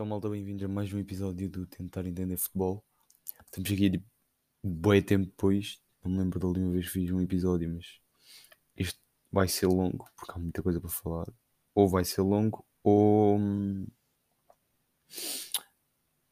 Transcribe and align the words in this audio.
Então, 0.00 0.08
malta, 0.08 0.30
bem-vindos 0.30 0.64
a 0.64 0.66
mais 0.66 0.90
um 0.94 0.98
episódio 0.98 1.46
do 1.50 1.66
Tentar 1.66 2.06
Entender 2.06 2.38
Futebol. 2.38 2.82
Estamos 3.44 3.70
aqui 3.70 3.90
de 3.90 4.02
bem 4.64 5.02
tempo 5.02 5.26
depois. 5.26 5.78
Não 6.02 6.10
me 6.10 6.16
lembro 6.16 6.40
da 6.40 6.46
última 6.46 6.70
vez 6.70 6.86
que 6.86 6.92
fiz 6.92 7.10
um 7.10 7.20
episódio, 7.20 7.68
mas 7.68 8.00
isto 8.78 8.98
vai 9.30 9.46
ser 9.46 9.66
longo 9.66 10.08
porque 10.16 10.32
há 10.32 10.38
muita 10.38 10.62
coisa 10.62 10.80
para 10.80 10.88
falar. 10.88 11.26
Ou 11.74 11.86
vai 11.86 12.02
ser 12.02 12.22
longo, 12.22 12.64
ou. 12.82 13.38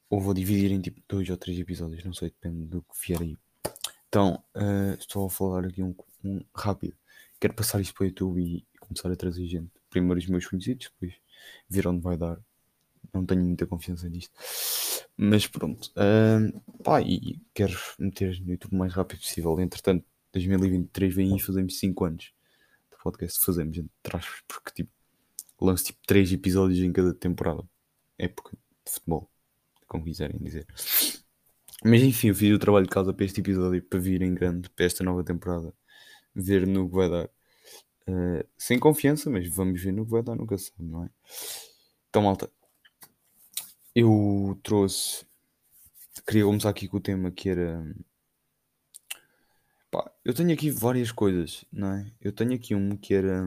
Ou 0.09 0.19
vou 0.19 0.33
dividir 0.33 0.73
em 0.73 0.81
tipo 0.81 1.03
dois 1.07 1.29
ou 1.29 1.37
três 1.37 1.59
episódios, 1.59 2.03
não 2.03 2.15
sei, 2.15 2.31
depende 2.31 2.65
do 2.65 2.81
que 2.81 3.07
vier 3.07 3.21
aí. 3.21 3.37
Então, 4.09 4.43
uh, 4.57 4.95
estou 4.99 5.27
a 5.27 5.31
falar 5.31 5.67
aqui 5.67 5.83
um, 5.83 5.95
um 6.25 6.43
rápido. 6.57 6.97
Quero 7.39 7.53
passar 7.53 7.83
isto 7.83 7.93
para 7.93 8.05
o 8.05 8.07
YouTube 8.07 8.41
e 8.41 8.67
começar 8.81 9.13
a 9.13 9.15
trazer 9.15 9.47
gente. 9.47 9.71
Primeiro 9.91 10.19
os 10.19 10.27
meus 10.27 10.47
conhecidos, 10.47 10.91
depois 10.91 11.21
ver 11.69 11.87
onde 11.87 12.01
vai 12.01 12.17
dar 12.17 12.41
não 13.13 13.25
tenho 13.25 13.43
muita 13.43 13.67
confiança 13.67 14.09
nisto. 14.09 14.33
Mas 15.17 15.47
pronto, 15.47 15.91
uh, 15.97 16.83
pá, 16.83 17.01
e 17.03 17.41
quero 17.55 17.77
meter 17.99 18.41
no 18.41 18.53
YouTube 18.53 18.75
o 18.75 18.77
mais 18.79 18.93
rápido 18.93 19.21
possível. 19.21 19.59
Entretanto, 19.61 20.05
2023 20.33 21.15
vem 21.15 21.37
e 21.37 21.41
fazemos 21.41 21.79
5 21.79 22.05
anos 22.05 22.33
de 22.93 23.03
podcast. 23.03 23.45
Fazemos 23.45 23.77
entre 23.79 23.91
porque 24.47 24.71
tipo, 24.75 24.91
lanço 25.61 25.85
tipo 25.87 25.99
3 26.07 26.33
episódios 26.33 26.79
em 26.81 26.93
cada 26.93 27.15
temporada. 27.15 27.63
Época 28.19 28.57
de 28.87 28.93
futebol, 28.93 29.31
como 29.87 30.05
quiserem 30.05 30.39
dizer. 30.39 30.67
Mas 31.85 32.03
enfim, 32.03 32.29
eu 32.29 32.35
fiz 32.35 32.55
o 32.55 32.59
trabalho 32.59 32.87
de 32.87 32.91
casa 32.91 33.13
para 33.13 33.25
este 33.25 33.41
episódio 33.41 33.83
para 33.83 33.99
vir 33.99 34.23
em 34.23 34.35
grande 34.35 34.69
para 34.71 34.85
esta 34.85 35.05
nova 35.05 35.23
temporada. 35.25 35.73
Ver 36.35 36.67
no 36.67 36.89
que 36.89 36.95
vai 36.95 37.11
dar. 37.11 37.31
Uh, 38.09 38.43
sem 38.57 38.79
confiança, 38.79 39.29
mas 39.31 39.47
vamos 39.49 39.83
ver 39.83 39.93
no 39.93 40.05
que 40.05 40.11
vai 40.11 40.23
dar, 40.23 40.35
nunca 40.35 40.57
sabe, 40.57 40.83
não 40.83 41.05
é? 41.05 41.11
Então, 42.09 42.23
malta, 42.23 42.51
eu 44.01 44.59
trouxe. 44.63 45.27
Queria 46.25 46.45
começar 46.45 46.71
aqui 46.71 46.87
com 46.87 46.99
o 46.99 47.01
tema 47.01 47.33
que 47.33 47.49
era. 47.49 47.85
Pá, 49.91 50.09
eu 50.25 50.33
tenho 50.33 50.53
aqui 50.53 50.71
várias 50.71 51.11
coisas, 51.11 51.65
não 51.73 51.93
é? 51.93 52.13
Eu 52.21 52.33
tenho 52.33 52.55
aqui 52.55 52.77
um 52.77 52.97
que 52.97 53.13
era. 53.13 53.45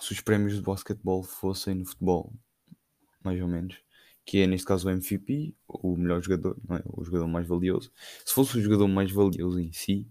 Se 0.00 0.12
os 0.12 0.20
prémios 0.20 0.56
de 0.56 0.62
basquetebol 0.62 1.22
fossem 1.22 1.76
no 1.76 1.86
futebol, 1.86 2.32
mais 3.22 3.40
ou 3.40 3.46
menos, 3.46 3.78
que 4.24 4.38
é 4.38 4.46
neste 4.48 4.66
caso 4.66 4.88
o 4.88 4.90
MVP, 4.90 5.54
o 5.68 5.96
melhor 5.96 6.20
jogador, 6.20 6.56
não 6.68 6.76
é? 6.76 6.82
o 6.84 7.04
jogador 7.04 7.28
mais 7.28 7.46
valioso. 7.46 7.92
Se 8.24 8.34
fosse 8.34 8.58
o 8.58 8.60
jogador 8.60 8.88
mais 8.88 9.12
valioso 9.12 9.60
em 9.60 9.72
si, 9.72 10.08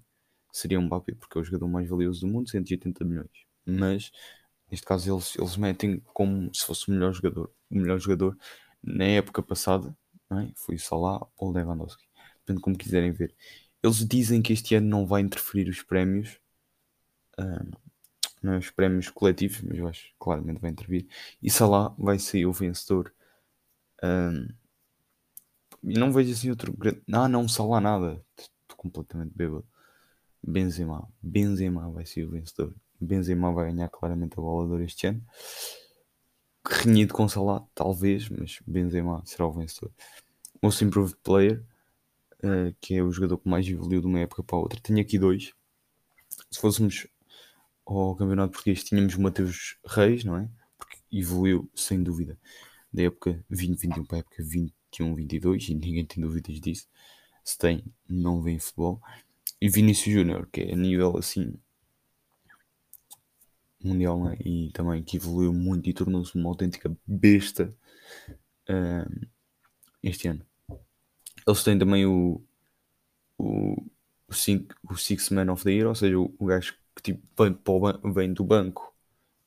seria 0.52 0.80
um 0.80 0.83
Mbappé, 0.83 1.14
porque 1.16 1.38
é 1.38 1.42
o 1.42 1.44
jogador 1.44 1.67
mais 1.67 1.89
valioso 1.89 2.22
do 2.22 2.27
mundo, 2.27 2.49
180 2.49 3.03
milhões. 3.03 3.45
Mas 3.66 4.11
neste 4.72 4.86
caso 4.86 5.14
eles, 5.14 5.36
eles 5.38 5.58
metem 5.58 5.99
como 6.14 6.53
se 6.53 6.66
fosse 6.66 6.88
o 6.88 6.92
melhor 6.92 7.14
jogador. 7.14 7.52
O 7.70 7.75
melhor 7.77 7.99
jogador 7.99 8.38
na 8.86 9.05
época 9.05 9.41
passada, 9.41 9.95
é? 10.31 10.52
foi 10.55 10.78
Salah 10.78 11.25
ou 11.36 11.52
Lewandowski, 11.52 12.05
depende 12.39 12.61
como 12.61 12.78
quiserem 12.78 13.11
ver. 13.11 13.33
Eles 13.81 14.05
dizem 14.08 14.42
que 14.42 14.53
este 14.53 14.75
ano 14.75 14.88
não 14.88 15.05
vai 15.05 15.22
interferir 15.22 15.67
os 15.69 15.81
prémios, 15.81 16.39
uh, 17.39 17.72
não 18.42 18.53
é, 18.53 18.58
os 18.58 18.69
prémios 18.69 19.09
coletivos, 19.09 19.61
mas 19.61 19.77
eu 19.77 19.88
acho 19.88 20.14
claramente 20.19 20.61
vai 20.61 20.69
intervir. 20.72 21.08
E 21.42 21.50
Salah 21.50 21.94
vai 21.97 22.19
ser 22.19 22.45
o 22.45 22.53
vencedor. 22.53 23.11
E 25.83 25.97
não 25.97 26.11
vejo 26.11 26.31
assim 26.31 26.49
outro 26.49 26.72
grande. 26.75 27.02
Ah, 27.11 27.27
não, 27.27 27.47
Salah 27.47 27.81
nada. 27.81 28.23
Estou 28.38 28.77
completamente 28.77 29.33
bêbado. 29.36 29.66
Benzema. 30.44 31.08
Benzema 31.22 31.89
vai 31.89 32.05
ser 32.05 32.25
o 32.25 32.31
vencedor. 32.31 32.75
Benzema 32.99 33.52
vai 33.52 33.72
ganhar 33.72 33.89
claramente 33.89 34.33
a 34.33 34.42
bola 34.42 34.77
de 34.77 34.86
este 34.86 35.08
ano 35.08 35.23
renhido 36.67 37.13
com 37.13 37.27
Salah, 37.27 37.63
talvez, 37.73 38.30
mas 38.30 38.59
Benzema 38.66 39.21
será 39.25 39.47
o 39.47 39.53
vencedor. 39.53 39.91
Most 40.61 40.83
Improved 40.83 41.17
Player, 41.23 41.63
uh, 42.44 42.75
que 42.81 42.95
é 42.95 43.03
o 43.03 43.11
jogador 43.11 43.38
que 43.38 43.49
mais 43.49 43.67
evoluiu 43.67 44.02
de 44.02 44.08
uma 44.08 44.19
época 44.19 44.44
para 44.44 44.58
outra. 44.58 44.80
Tenho 44.81 44.99
aqui 44.99 45.17
dois. 45.19 45.53
Se 46.49 46.59
fôssemos 46.59 47.08
ao 47.86 48.15
Campeonato 48.15 48.54
Português, 48.54 48.83
tínhamos 48.83 49.15
Mateus 49.15 49.77
Reis, 49.86 50.23
não 50.23 50.37
é? 50.37 50.49
Porque 50.77 50.98
evoluiu 51.11 51.70
sem 51.75 52.02
dúvida 52.02 52.37
da 52.92 53.04
época 53.04 53.43
2021 53.49 54.05
para 54.05 54.17
a 54.17 54.20
época 54.20 54.43
21-22 54.93 55.70
e 55.70 55.75
ninguém 55.75 56.05
tem 56.05 56.23
dúvidas 56.23 56.59
disso. 56.59 56.87
Se 57.43 57.58
tem, 57.58 57.83
não 58.09 58.42
vem 58.42 58.58
futebol. 58.58 59.02
E 59.61 59.70
Vinícius 59.70 60.15
Júnior, 60.15 60.48
que 60.52 60.61
é 60.61 60.73
a 60.73 60.75
nível 60.75 61.17
assim 61.17 61.54
mundial 63.86 64.23
né? 64.23 64.38
e 64.44 64.72
também 64.73 65.04
que 65.04 65.18
evoluiu 65.18 65.54
muito 65.54 65.90
e 65.90 65.94
tornou-se 65.94 66.36
uma 66.36 66.50
autêntica 66.50 66.96
besta 67.06 67.73
uh, 68.70 69.28
este 70.04 70.28
ano. 70.28 70.46
Eles 71.48 71.64
têm 71.64 71.78
também 71.78 72.06
o, 72.06 72.44
o, 73.38 73.76
o, 74.28 74.34
cinco, 74.34 74.73
o 74.90 74.96
Six 74.98 75.30
Man 75.30 75.52
of 75.52 75.64
the 75.64 75.72
Year, 75.72 75.88
ou 75.88 75.96
seja, 75.96 76.18
o, 76.20 76.34
o 76.40 76.46
gajo 76.46 76.76
que 76.96 77.14
tipo, 77.14 77.22
vem, 77.38 78.14
vem 78.14 78.34
do 78.34 78.44
banco 78.44 78.94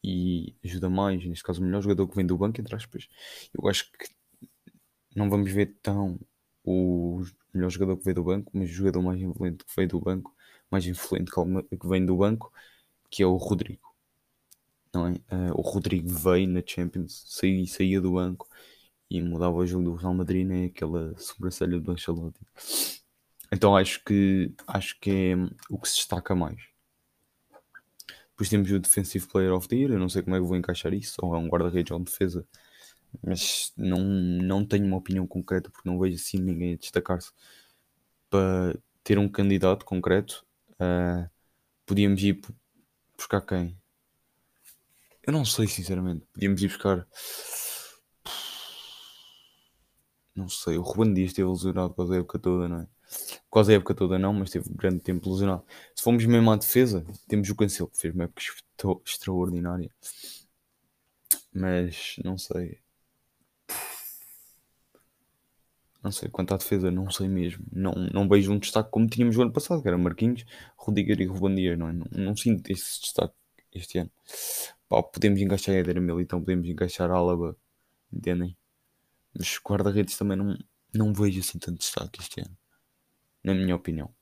e 0.03 0.55
ajuda 0.65 0.89
mais, 0.89 1.25
neste 1.25 1.43
caso 1.43 1.61
o 1.61 1.65
melhor 1.65 1.83
jogador 1.83 2.07
que 2.09 2.17
vem 2.17 2.27
do 2.27 2.39
banco, 2.39 2.61
entre 2.61 2.75
aspas. 2.77 3.09
Eu 3.53 3.69
acho 3.69 3.91
que 3.93 4.09
não 5.17 5.29
vamos 5.29 5.51
ver 5.51 5.77
tão 5.83 6.19
o 6.65 7.25
melhor 7.53 7.71
jogador 7.71 7.97
que 7.97 8.05
veio 8.05 8.17
do 8.17 8.25
banco, 8.25 8.51
mas 8.55 8.71
o 8.71 8.73
jogador 8.73 9.03
mais 9.03 9.21
influente 9.21 9.65
que 9.65 9.75
veio 9.75 9.89
do 9.89 10.01
banco, 10.01 10.35
mais 10.71 10.87
influente 10.87 11.31
que 11.31 11.89
vem 11.89 12.05
do 12.05 12.17
banco, 12.17 12.53
que 13.11 13.23
é 13.23 13.27
o 13.27 13.37
Rodrigo 13.37 13.88
não 14.95 15.07
é? 15.07 15.13
Uh, 15.13 15.53
o 15.55 15.61
Rodrigo 15.63 16.09
veio 16.09 16.49
na 16.49 16.63
Champions, 16.65 17.25
saía, 17.27 17.67
saía 17.67 18.01
do 18.01 18.13
banco 18.13 18.49
e 19.11 19.21
mudava 19.23 19.57
o 19.57 19.67
jogo 19.67 19.85
do 19.85 19.95
Real 19.95 20.15
Madrid, 20.15 20.47
né? 20.47 20.67
Aquela 20.67 21.17
sobrancelha 21.19 21.81
do 21.81 21.93
Ancelotti. 21.93 22.41
Então 23.53 23.77
acho 23.77 24.03
que 24.05 24.53
acho 24.67 24.99
que 25.01 25.11
é 25.11 25.35
o 25.71 25.79
que 25.79 25.89
se 25.89 25.97
destaca 25.97 26.35
mais. 26.35 26.61
Depois 28.31 28.49
temos 28.51 28.71
o 28.71 28.79
Defensive 28.79 29.27
Player 29.27 29.53
of 29.53 29.67
the 29.67 29.77
Year, 29.77 29.91
eu 29.93 29.99
não 29.99 30.09
sei 30.09 30.23
como 30.23 30.37
é 30.37 30.39
que 30.39 30.47
vou 30.47 30.57
encaixar 30.57 30.95
isso, 30.95 31.17
ou 31.21 31.35
é 31.35 31.39
um 31.39 31.49
guarda-redes 31.49 31.91
ou 31.91 31.99
um 31.99 32.05
defesa, 32.05 32.47
mas 33.21 33.73
não, 33.77 33.99
não 33.99 34.65
tenho 34.65 34.87
uma 34.87 34.97
opinião 34.97 35.27
concreta 35.27 35.71
porque 35.71 35.89
não 35.89 35.99
vejo 35.99 36.15
assim 36.17 36.39
ninguém 36.39 36.75
a 36.75 36.77
destacar-se 36.77 37.33
para 38.31 38.79
ter 39.03 39.19
um 39.19 39.29
candidato 39.29 39.85
concreto. 39.85 40.47
Uh, 40.75 41.29
podíamos 41.85 42.23
ir 42.23 42.41
buscar 43.17 43.41
quem? 43.41 43.77
Eu 45.29 45.33
não 45.33 45.45
sei, 45.45 45.67
sinceramente. 45.67 46.25
Podíamos 46.33 46.63
ir 46.63 46.69
buscar. 46.69 47.07
Não 50.35 50.49
sei. 50.49 50.79
O 50.79 50.81
Ruben 50.81 51.13
Dias 51.13 51.33
esteve 51.33 51.51
lesionado 51.51 51.93
quase 51.93 52.15
a 52.15 52.17
época 52.17 52.39
toda, 52.39 52.67
não 52.67 52.81
é? 52.81 52.89
Quase 53.51 53.73
a 53.73 53.77
época 53.77 53.95
toda 53.95 54.19
não, 54.19 54.33
mas 54.33 54.49
teve 54.49 54.71
grande 54.71 55.01
tempo 55.01 55.31
lesionado. 55.31 55.63
Se 55.95 56.03
formos 56.03 56.25
mesmo 56.25 56.51
à 56.51 56.57
defesa, 56.57 57.05
temos 57.29 57.51
o 57.51 57.55
Cancelo 57.55 57.91
que 57.91 57.99
fez 57.99 58.15
uma 58.15 58.25
época 58.25 58.43
extraordinária. 59.05 59.91
Mas 61.53 62.17
não 62.25 62.39
sei. 62.39 62.81
Não 66.03 66.11
sei 66.11 66.31
quanto 66.31 66.55
à 66.55 66.57
defesa, 66.57 66.91
não 66.91 67.11
sei 67.11 67.29
mesmo. 67.29 67.67
Não, 67.71 67.93
não 68.15 68.27
vejo 68.27 68.51
um 68.51 68.59
destaque 68.59 68.91
como 68.91 69.07
tínhamos 69.07 69.37
o 69.37 69.43
ano 69.43 69.53
passado, 69.53 69.83
que 69.83 69.89
era 69.89 69.99
Marquinhos, 69.99 70.47
Rudiger 70.75 71.21
e 71.21 71.27
Ruben 71.27 71.55
Dias, 71.55 71.79
não 71.79 71.89
é? 71.91 71.93
Não, 71.93 72.07
não 72.13 72.35
sinto 72.35 72.71
esse 72.71 72.99
destaque 73.03 73.35
este 73.75 73.99
ano 73.99 74.11
pá, 74.89 75.03
podemos 75.03 75.41
encaixar 75.41 75.75
Éder 75.75 76.01
Militão, 76.01 76.41
podemos 76.41 76.67
encaixar 76.69 77.11
Álava, 77.11 77.57
entendem? 78.13 78.57
Mas 79.37 79.59
guarda-redes 79.65 80.17
também 80.17 80.37
não, 80.37 80.57
não 80.95 81.13
vejo 81.13 81.41
assim 81.41 81.59
tanto 81.59 81.79
destaque 81.79 82.21
este 82.21 82.41
ano, 82.41 82.57
na 83.45 83.55
minha 83.55 83.77
opinião. 83.77 84.13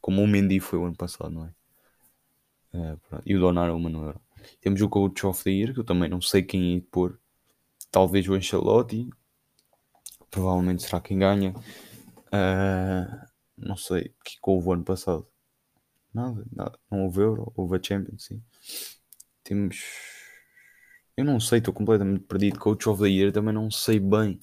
Como 0.00 0.22
o 0.22 0.26
Mendy 0.26 0.60
foi 0.60 0.78
o 0.78 0.84
ano 0.84 0.96
passado, 0.96 1.30
não 1.30 1.46
é? 1.46 1.54
é 2.74 2.96
e 3.26 3.36
o 3.36 3.40
Donnarumma 3.40 3.90
não 3.90 4.08
era. 4.08 4.20
Temos 4.60 4.80
o 4.80 4.88
Coach 4.88 5.26
of 5.26 5.42
the 5.44 5.50
Year, 5.50 5.72
que 5.72 5.80
eu 5.80 5.84
também 5.84 6.08
não 6.08 6.20
sei 6.20 6.42
quem 6.42 6.76
ir 6.76 6.82
pôr. 6.82 7.18
Talvez 7.90 8.28
o 8.28 8.34
Ancelotti. 8.34 9.08
Provavelmente 10.30 10.82
será 10.82 11.00
quem 11.00 11.18
ganha. 11.18 11.54
Uh, 12.26 13.26
não 13.56 13.76
sei, 13.76 14.14
que 14.24 14.36
houve 14.42 14.68
o 14.68 14.72
ano 14.72 14.84
passado. 14.84 15.26
Nada, 16.12 16.44
nada. 16.52 16.78
Não 16.90 17.04
houve 17.04 17.20
Euro, 17.20 17.52
houve 17.56 17.76
a 17.76 17.82
Champions, 17.82 18.24
sim. 18.24 18.42
Temos. 19.44 19.84
Eu 21.16 21.24
não 21.24 21.38
sei, 21.38 21.58
estou 21.58 21.72
completamente 21.72 22.24
perdido. 22.24 22.58
Coach 22.58 22.88
of 22.88 23.00
the 23.00 23.08
Year 23.08 23.30
também 23.30 23.54
não 23.54 23.70
sei 23.70 24.00
bem. 24.00 24.40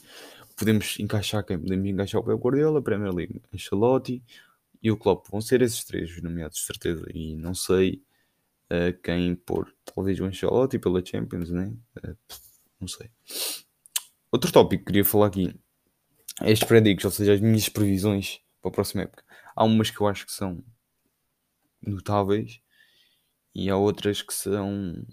Podemos 0.55 0.99
encaixar 0.99 1.43
quem? 1.43 1.59
Podemos 1.59 1.89
encaixar 1.89 2.21
o 2.21 2.23
Pep 2.23 2.39
Guardiola, 2.39 2.81
Premier 2.81 3.13
League, 3.13 3.41
Ancelotti 3.53 4.23
e 4.81 4.91
o 4.91 4.97
Klopp. 4.97 5.27
Vão 5.29 5.41
ser 5.41 5.61
esses 5.61 5.83
três 5.83 6.21
nomeados, 6.21 6.59
de 6.59 6.65
certeza. 6.65 7.05
E 7.13 7.35
não 7.35 7.55
sei 7.55 8.03
uh, 8.71 8.97
quem 9.01 9.35
pôr. 9.35 9.73
Talvez 9.83 10.19
o 10.19 10.25
Ancelotti 10.25 10.77
pela 10.77 11.03
Champions, 11.03 11.49
né? 11.49 11.73
Uh, 11.97 12.15
não 12.79 12.87
sei. 12.87 13.09
Outro 14.31 14.51
tópico 14.51 14.83
que 14.83 14.91
queria 14.91 15.03
falar 15.03 15.27
aqui 15.27 15.53
é 16.41 16.51
as 16.51 16.59
predictions, 16.59 17.05
ou 17.05 17.11
seja, 17.11 17.33
as 17.33 17.41
minhas 17.41 17.67
previsões 17.67 18.39
para 18.61 18.69
a 18.69 18.73
próxima 18.73 19.03
época. 19.03 19.23
Há 19.55 19.65
umas 19.65 19.89
que 19.89 19.99
eu 19.99 20.07
acho 20.07 20.25
que 20.25 20.31
são 20.31 20.63
notáveis 21.81 22.61
e 23.53 23.69
há 23.69 23.77
outras 23.77 24.21
que 24.21 24.33
são 24.33 25.05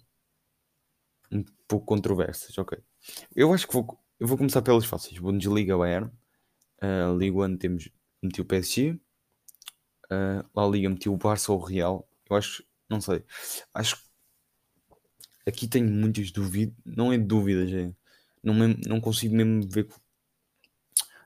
um 1.30 1.44
pouco 1.66 1.86
controversas, 1.86 2.56
ok? 2.56 2.78
Eu 3.34 3.52
acho 3.52 3.66
que 3.66 3.74
vou, 3.74 3.98
eu 4.18 4.26
vou 4.26 4.36
começar 4.36 4.62
pelas 4.62 4.84
fáceis. 4.84 5.18
Bundesliga 5.18 5.76
Bayern. 5.76 6.10
Uh, 6.82 7.16
Liga 7.18 7.38
1 7.38 7.56
temos 7.56 7.90
meti 8.22 8.40
o 8.40 8.44
PSG. 8.44 8.98
Uh, 10.10 10.48
La 10.54 10.66
Liga 10.66 10.88
meti 10.88 11.08
o 11.08 11.16
Barça 11.16 11.52
ou 11.52 11.60
o 11.60 11.64
Real. 11.64 12.08
Eu 12.28 12.36
acho, 12.36 12.64
não 12.88 13.00
sei. 13.00 13.24
Acho 13.74 13.96
que 13.96 14.02
aqui 15.46 15.68
tenho 15.68 15.88
muitas 15.88 16.30
dúvidas. 16.30 16.74
Não 16.84 17.12
é 17.12 17.18
dúvidas, 17.18 17.72
é. 17.72 17.92
Não, 18.42 18.54
não 18.86 19.00
consigo 19.00 19.34
mesmo 19.34 19.68
ver. 19.68 19.88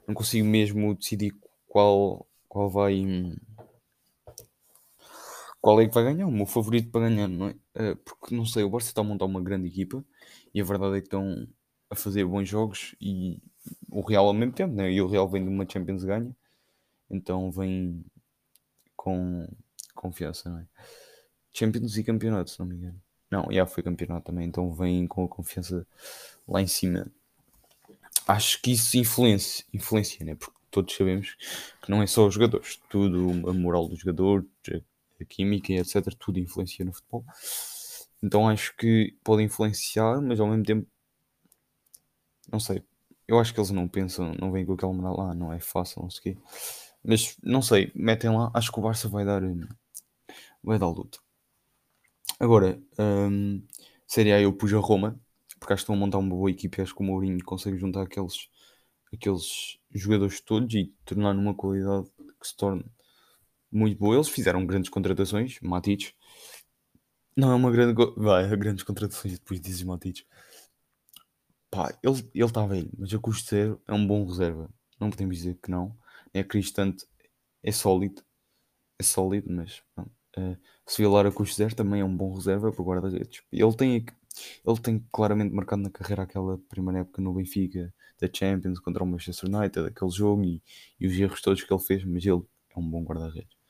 Não 0.06 0.14
consigo 0.14 0.47
mesmo 0.47 0.94
decidir 0.94 1.32
qual, 1.67 2.26
qual 2.49 2.69
vai. 2.69 3.03
Qual 5.62 5.81
é 5.81 5.87
que 5.87 5.94
vai 5.94 6.03
ganhar? 6.03 6.26
O 6.26 6.32
meu 6.32 6.44
favorito 6.44 6.91
para 6.91 7.09
ganhar, 7.09 7.29
não 7.29 7.49
é? 7.49 7.53
Uh, 7.93 7.97
porque 8.05 8.35
não 8.35 8.44
sei, 8.44 8.64
o 8.64 8.69
Barça 8.69 8.88
está 8.88 9.00
a 9.00 9.05
montar 9.05 9.26
uma 9.26 9.41
grande 9.41 9.69
equipa 9.69 10.05
e 10.53 10.61
a 10.61 10.64
verdade 10.64 10.97
é 10.97 11.00
que 11.00 11.06
estão 11.06 11.47
a 11.88 11.94
fazer 11.94 12.26
bons 12.26 12.49
jogos 12.49 12.97
e 13.00 13.41
o 13.88 14.00
Real 14.00 14.26
ao 14.26 14.32
mesmo 14.32 14.53
tempo, 14.53 14.75
né? 14.75 14.91
E 14.91 15.00
o 15.00 15.06
Real 15.06 15.29
vem 15.29 15.44
de 15.44 15.49
uma 15.49 15.64
Champions 15.69 16.03
ganha, 16.03 16.35
então 17.09 17.49
vem 17.53 18.05
com 18.97 19.49
confiança, 19.94 20.50
não 20.50 20.59
é? 20.59 20.67
Champions 21.53 21.97
e 21.97 22.03
campeonato, 22.03 22.50
se 22.50 22.59
não 22.59 22.67
me 22.67 22.75
engano. 22.75 23.00
Não, 23.31 23.47
já 23.53 23.64
foi 23.64 23.85
campeonato 23.85 24.26
também, 24.26 24.49
então 24.49 24.73
vem 24.73 25.06
com 25.06 25.25
a 25.25 25.29
confiança 25.29 25.87
lá 26.49 26.61
em 26.61 26.67
cima. 26.67 27.06
Acho 28.26 28.61
que 28.61 28.73
isso 28.73 28.97
influencia, 28.97 29.64
influencia 29.73 30.26
né? 30.26 30.35
Porque 30.35 30.59
todos 30.73 30.97
sabemos 30.97 31.37
que 31.82 31.91
não 31.91 32.03
é 32.03 32.06
só 32.06 32.26
os 32.26 32.35
jogadores, 32.35 32.81
tudo, 32.88 33.49
a 33.49 33.53
moral 33.53 33.87
do 33.88 33.94
jogador, 33.94 34.44
a 35.22 35.24
química, 35.26 35.72
etc. 35.72 36.14
Tudo 36.19 36.38
influencia 36.38 36.84
no 36.84 36.92
futebol. 36.92 37.24
Então 38.22 38.48
acho 38.48 38.76
que 38.76 39.16
pode 39.24 39.42
influenciar, 39.42 40.20
mas 40.20 40.38
ao 40.40 40.46
mesmo 40.46 40.64
tempo, 40.64 40.86
não 42.50 42.60
sei. 42.60 42.82
Eu 43.26 43.38
acho 43.38 43.52
que 43.52 43.60
eles 43.60 43.70
não 43.70 43.88
pensam, 43.88 44.34
não 44.38 44.52
vêm 44.52 44.66
com 44.66 44.74
aquela 44.74 44.92
moral 44.92 45.16
lá, 45.16 45.30
ah, 45.30 45.34
não 45.34 45.52
é 45.52 45.60
fácil, 45.60 46.02
não 46.02 46.10
sei 46.10 46.32
o 46.32 46.36
quê. 46.36 46.42
Mas 47.04 47.36
não 47.42 47.62
sei, 47.62 47.90
metem 47.94 48.30
lá, 48.30 48.50
acho 48.54 48.70
que 48.70 48.78
o 48.78 48.82
Barça 48.82 49.08
vai 49.08 49.24
dar, 49.24 49.42
vai 50.62 50.78
dar 50.78 50.88
luta. 50.88 51.19
Agora, 52.38 52.80
um, 52.98 53.62
eu 54.40 54.52
pus 54.52 54.72
a 54.75 54.78
Roma, 54.78 55.20
porque 55.58 55.72
acho 55.72 55.80
que 55.80 55.84
estão 55.84 55.94
a 55.94 55.98
montar 55.98 56.18
uma 56.18 56.30
boa 56.30 56.50
equipe. 56.50 56.82
Acho 56.82 56.94
que 56.94 57.02
o 57.02 57.04
Mourinho 57.04 57.42
consegue 57.44 57.78
juntar 57.78 58.02
aqueles, 58.02 58.48
aqueles 59.12 59.78
jogadores 59.92 60.40
todos 60.40 60.75
e 60.75 60.92
tornar 61.04 61.34
numa 61.34 61.54
qualidade 61.54 62.08
que 62.40 62.48
se 62.48 62.56
torne 62.56 62.84
muito 63.72 63.98
boa. 63.98 64.14
Eles 64.14 64.28
fizeram 64.28 64.66
grandes 64.66 64.90
contratações, 64.90 65.58
Matic. 65.60 66.12
Não 67.36 67.50
é 67.50 67.54
uma 67.54 67.70
grande. 67.70 67.94
Vai, 68.16 68.48
grandes 68.56 68.84
contratações 68.84 69.38
depois 69.38 69.60
dizes 69.60 69.82
Matic. 69.82 70.24
Pá, 71.70 71.98
ele 72.02 72.22
está 72.34 72.66
velho, 72.66 72.90
mas 72.98 73.14
a 73.14 73.19
custo 73.19 73.48
zero 73.48 73.82
é 73.88 73.92
um 73.94 74.06
bom 74.06 74.26
reserva. 74.26 74.69
Não 75.00 75.10
podemos 75.10 75.36
dizer 75.36 75.58
que 75.62 75.70
não. 75.70 75.96
É 76.34 76.44
Cristante, 76.44 77.06
é 77.62 77.72
sólido. 77.72 78.22
É 78.98 79.02
sólido, 79.02 79.50
mas. 79.50 79.82
Uh, 80.36 80.56
se 80.86 81.02
Vilar 81.02 81.26
a 81.26 81.32
custo 81.32 81.56
zero 81.56 81.75
também 81.75 82.00
é 82.02 82.04
um 82.04 82.16
bom 82.16 82.34
reserva 82.34 82.70
para 82.70 82.84
guarda-redes. 82.84 83.42
Ele 83.50 83.75
tem, 83.75 84.04
ele 84.66 84.80
tem 84.80 85.06
claramente 85.10 85.54
marcado 85.54 85.82
na 85.82 85.90
carreira 85.90 86.22
aquela 86.22 86.58
primeira 86.68 87.00
época 87.00 87.22
no 87.22 87.34
Benfica 87.34 87.92
da 88.20 88.28
Champions 88.32 88.78
contra 88.78 89.02
o 89.02 89.06
Manchester 89.06 89.48
United, 89.48 89.86
aquele 89.88 90.10
jogo 90.10 90.44
e, 90.44 90.62
e 91.00 91.06
os 91.06 91.18
erros 91.18 91.40
todos 91.40 91.62
que 91.62 91.72
ele 91.72 91.82
fez, 91.82 92.04
mas 92.04 92.25
ele 92.25 92.42
é 92.76 92.78
um 92.78 92.88
bom 92.88 93.02
guarda-redes. 93.02 93.62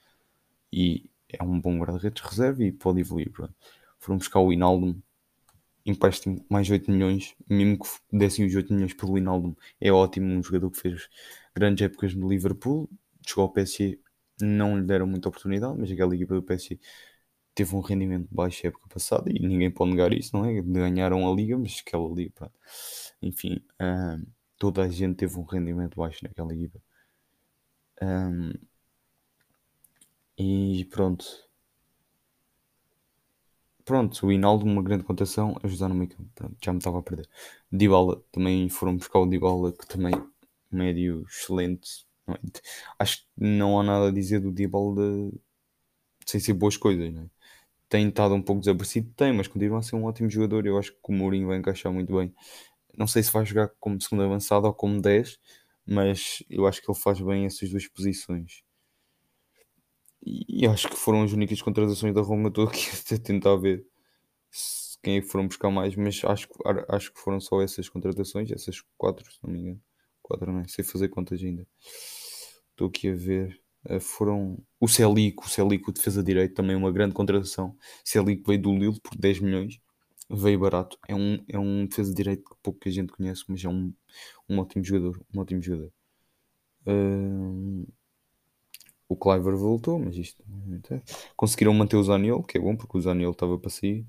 E 0.73 1.11
é 1.29 1.43
um 1.43 1.61
bom 1.61 1.79
guarda-redes 1.79 2.23
reserva 2.23 2.63
e 2.65 2.73
pode 2.73 3.01
evoluir. 3.01 3.31
Pronto. 3.31 3.55
Foram 3.99 4.19
buscar 4.19 4.41
o 4.41 4.53
Inaldo, 4.53 5.01
empréstimo 5.85 6.45
mais 6.49 6.69
8 6.71 6.91
milhões, 6.91 7.35
mesmo 7.49 7.79
que 7.79 7.89
dessem 8.13 8.47
os 8.47 8.55
8 8.55 8.73
milhões 8.73 8.95
pelo 8.95 9.19
Inaldo, 9.19 9.57
é 9.81 9.93
ótimo, 9.93 10.27
um 10.27 10.43
jogador 10.43 10.71
que 10.71 10.79
fez 10.79 11.09
grandes 11.55 11.85
épocas 11.85 12.15
no 12.15 12.29
Liverpool, 12.29 12.89
chegou 13.27 13.43
ao 13.43 13.51
PSG 13.53 13.99
não 14.41 14.79
lhe 14.79 14.85
deram 14.85 15.07
muita 15.07 15.29
oportunidade, 15.29 15.79
mas 15.79 15.91
aquela 15.91 16.15
equipa 16.15 16.35
do 16.35 16.43
PSG 16.43 16.81
teve 17.55 17.75
um 17.77 17.81
rendimento 17.81 18.29
baixo 18.31 18.67
a 18.67 18.69
época 18.69 18.89
passada 18.89 19.31
e 19.31 19.39
ninguém 19.39 19.71
pode 19.71 19.91
negar 19.93 20.13
isso, 20.13 20.37
não 20.37 20.45
é? 20.45 20.61
Ganharam 20.63 21.31
a 21.31 21.35
liga, 21.35 21.57
mas 21.59 21.83
aquela 21.87 22.09
liga, 22.13 22.33
pronto. 22.35 22.55
enfim, 23.23 23.63
um, 23.81 24.27
toda 24.59 24.83
a 24.83 24.89
gente 24.89 25.17
teve 25.17 25.39
um 25.39 25.45
rendimento 25.45 25.97
baixo 25.97 26.21
naquela 26.23 26.55
equipa. 26.55 26.81
Um, 28.03 28.53
e 30.37 30.85
pronto. 30.91 31.25
Pronto, 33.85 34.27
o 34.27 34.33
Hinaldo, 34.33 34.65
uma 34.65 34.83
grande 34.83 35.05
contação, 35.05 35.57
ajudar 35.63 35.89
no 35.89 35.95
meio 35.95 36.11
campo. 36.11 36.57
Já 36.63 36.73
me 36.73 36.79
estava 36.79 36.99
a 37.01 37.03
perder. 37.03 37.29
Dybala, 37.71 38.23
também 38.31 38.69
foram 38.69 38.97
buscar 38.97 39.19
o 39.19 39.27
Dybala, 39.27 39.73
que 39.73 39.87
também 39.87 40.13
médio 40.71 41.25
excelente, 41.29 42.07
é? 42.29 42.35
Acho 42.99 43.19
que 43.19 43.27
não 43.37 43.79
há 43.81 43.83
nada 43.83 44.09
a 44.09 44.13
dizer 44.13 44.41
do 44.41 44.53
Dybala 44.53 45.33
sem 46.27 46.41
ser 46.41 46.55
boas 46.55 46.77
coisas, 46.77 47.13
não 47.13 47.23
é? 47.23 47.27
Tem 47.89 48.09
estado 48.09 48.35
um 48.35 48.43
pouco 48.43 48.61
desaparecido, 48.61 49.13
tem, 49.17 49.33
mas 49.35 49.49
continua 49.49 49.81
a 49.81 49.83
ser 49.83 49.97
um 49.97 50.05
ótimo 50.05 50.31
jogador. 50.31 50.67
Eu 50.67 50.79
acho 50.79 50.93
que 50.93 50.99
o 51.09 51.13
Mourinho 51.13 51.49
vai 51.49 51.59
encaixar 51.59 51.93
muito 51.93 52.15
bem. 52.17 52.35
Não 52.97 53.07
sei 53.07 53.23
se 53.23 53.33
vai 53.33 53.45
jogar 53.47 53.71
como 53.81 54.01
segundo 54.01 54.25
avançado 54.25 54.67
ou 54.67 54.75
como 54.75 55.01
10, 55.03 55.39
mas 55.87 56.43
eu 56.51 56.67
acho 56.67 56.83
que 56.83 56.91
ele 56.91 56.99
faz 56.99 57.21
bem 57.21 57.47
essas 57.47 57.71
duas 57.71 57.87
posições. 57.89 58.63
E, 60.25 60.67
acho 60.67 60.89
que 60.89 60.97
foram 60.97 61.23
as 61.23 61.33
únicas 61.33 61.61
contratações 61.61 62.15
da 62.15 62.21
Roma. 62.21 62.49
Estou 62.51 62.69
aqui 62.69 63.15
a 63.15 63.19
tentar 63.19 63.57
ver 63.57 63.85
quem 65.03 65.19
é 65.19 65.23
foram 65.23 65.49
buscar 65.49 65.71
mais, 65.71 65.97
mas 65.97 66.23
acho, 66.25 66.49
acho 66.89 67.13
que 67.13 67.19
foram 67.21 67.41
só 67.41 67.61
essas 67.61 67.89
contratações, 67.89 68.51
essas 68.51 68.81
quatro, 68.97 69.31
se 69.31 69.39
não 69.43 69.53
me 69.53 69.61
engano. 69.61 69.83
Quatro, 70.23 70.53
não 70.53 70.61
é? 70.61 70.69
Sei 70.69 70.85
fazer 70.85 71.09
contas 71.09 71.43
ainda. 71.43 71.67
Estou 72.71 72.89
aqui 72.89 73.09
a 73.09 73.15
ver. 73.15 73.61
Uh, 73.85 73.99
foram 74.01 74.63
o 74.81 74.87
Celico, 74.87 75.45
o 75.47 75.49
Celico, 75.49 75.93
defesa 75.93 76.23
direito, 76.23 76.55
também 76.55 76.77
uma 76.77 76.93
grande 76.93 77.15
contratação. 77.15 77.77
Celico 78.05 78.47
veio 78.47 78.63
do 78.63 78.73
Lille 78.73 79.01
por 79.01 79.17
10 79.19 79.41
milhões, 79.41 79.81
veio 80.31 80.61
barato. 80.61 80.97
É 81.09 81.15
um, 81.15 81.45
é 81.49 81.59
um 81.59 81.87
defesa 81.87 82.15
direito 82.15 82.45
que 82.45 82.57
pouca 82.63 82.89
gente 82.91 83.13
conhece, 83.13 83.45
mas 83.49 83.65
é 83.65 83.69
um, 83.69 83.93
um 84.49 84.59
ótimo 84.61 84.85
jogador. 84.85 85.21
Um 85.35 85.41
ótimo 85.41 85.61
jogador. 85.61 85.93
Uh, 86.87 87.87
o 89.13 89.17
Cliver 89.17 89.57
voltou, 89.57 89.99
mas 89.99 90.17
isto 90.17 90.43
é. 90.91 91.03
conseguiram 91.37 91.75
manter 91.75 91.97
o 91.97 92.03
Zaniel, 92.05 92.43
que 92.43 92.59
é 92.59 92.61
bom 92.61 92.77
porque 92.77 92.99
o 92.99 93.01
Zaniel 93.01 93.33
estava 93.33 93.59
para 93.59 93.71
sair. 93.71 94.07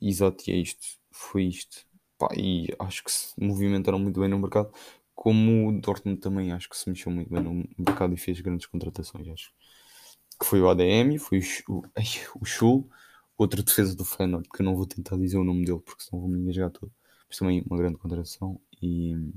Exato, 0.00 0.48
e 0.48 0.52
é 0.52 0.56
isto. 0.56 0.86
Foi 1.10 1.44
isto. 1.44 1.86
Pá, 2.16 2.28
e 2.36 2.68
acho 2.78 3.04
que 3.04 3.12
se 3.12 3.32
movimentaram 3.40 3.98
muito 3.98 4.20
bem 4.20 4.28
no 4.28 4.38
mercado 4.38 4.72
como 5.18 5.68
o 5.68 5.80
Dortmund 5.80 6.20
também 6.20 6.52
acho 6.52 6.68
que 6.68 6.76
se 6.76 6.88
mexeu 6.88 7.10
muito 7.10 7.28
bem 7.28 7.42
no 7.42 7.68
mercado 7.76 8.14
e 8.14 8.16
fez 8.16 8.40
grandes 8.40 8.66
contratações, 8.66 9.26
acho. 9.26 9.50
Que 10.38 10.46
foi 10.46 10.60
o 10.60 10.68
ADM, 10.70 11.18
foi 11.18 11.40
o, 11.68 11.82
ai, 11.96 12.04
o 12.40 12.44
Schul, 12.44 12.88
outra 13.36 13.60
defesa 13.60 13.96
do 13.96 14.04
Feyenoord, 14.04 14.48
que 14.48 14.62
eu 14.62 14.64
não 14.64 14.76
vou 14.76 14.86
tentar 14.86 15.16
dizer 15.16 15.36
o 15.36 15.42
nome 15.42 15.64
dele, 15.64 15.80
porque 15.80 16.04
senão 16.04 16.20
vou 16.20 16.30
me 16.30 16.38
engasgar 16.38 16.70
todo. 16.70 16.92
Mas 17.28 17.36
também 17.36 17.64
uma 17.68 17.76
grande 17.76 17.98
contratação. 17.98 18.60
E 18.80 19.32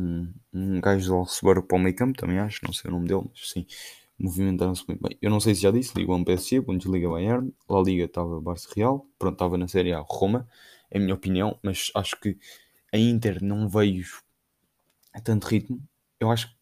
um, 0.00 0.32
um 0.52 0.80
gajo 0.80 1.08
do 1.08 1.14
Alcebar 1.16 1.62
para 1.62 1.76
o 1.76 1.80
meio 1.80 1.94
campo, 1.96 2.18
também 2.18 2.38
acho, 2.38 2.60
não 2.64 2.72
sei 2.72 2.90
o 2.90 2.94
nome 2.94 3.08
dele, 3.08 3.24
mas 3.30 3.50
sim, 3.50 3.66
movimentaram-se 4.18 4.84
muito 4.86 5.02
bem. 5.02 5.18
Eu 5.20 5.30
não 5.30 5.40
sei 5.40 5.54
se 5.54 5.62
já 5.62 5.70
disse, 5.70 5.96
Liga 5.96 6.12
1 6.12 6.24
PSG, 6.24 6.60
Bundesliga 6.60 7.08
Bayern, 7.08 7.52
La 7.68 7.82
Liga 7.82 8.04
estava 8.04 8.40
Barça 8.40 8.68
Real, 8.74 9.06
pronto, 9.18 9.34
estava 9.34 9.58
na 9.58 9.68
Série 9.68 9.92
A 9.92 10.00
Roma, 10.00 10.48
é 10.90 10.98
a 10.98 11.00
minha 11.00 11.14
opinião, 11.14 11.58
mas 11.62 11.90
acho 11.94 12.18
que 12.20 12.38
a 12.92 12.98
Inter 12.98 13.42
não 13.42 13.68
veio 13.68 14.04
a 15.12 15.20
tanto 15.20 15.46
ritmo, 15.46 15.82
eu 16.20 16.30
acho 16.30 16.48
que 16.48 16.54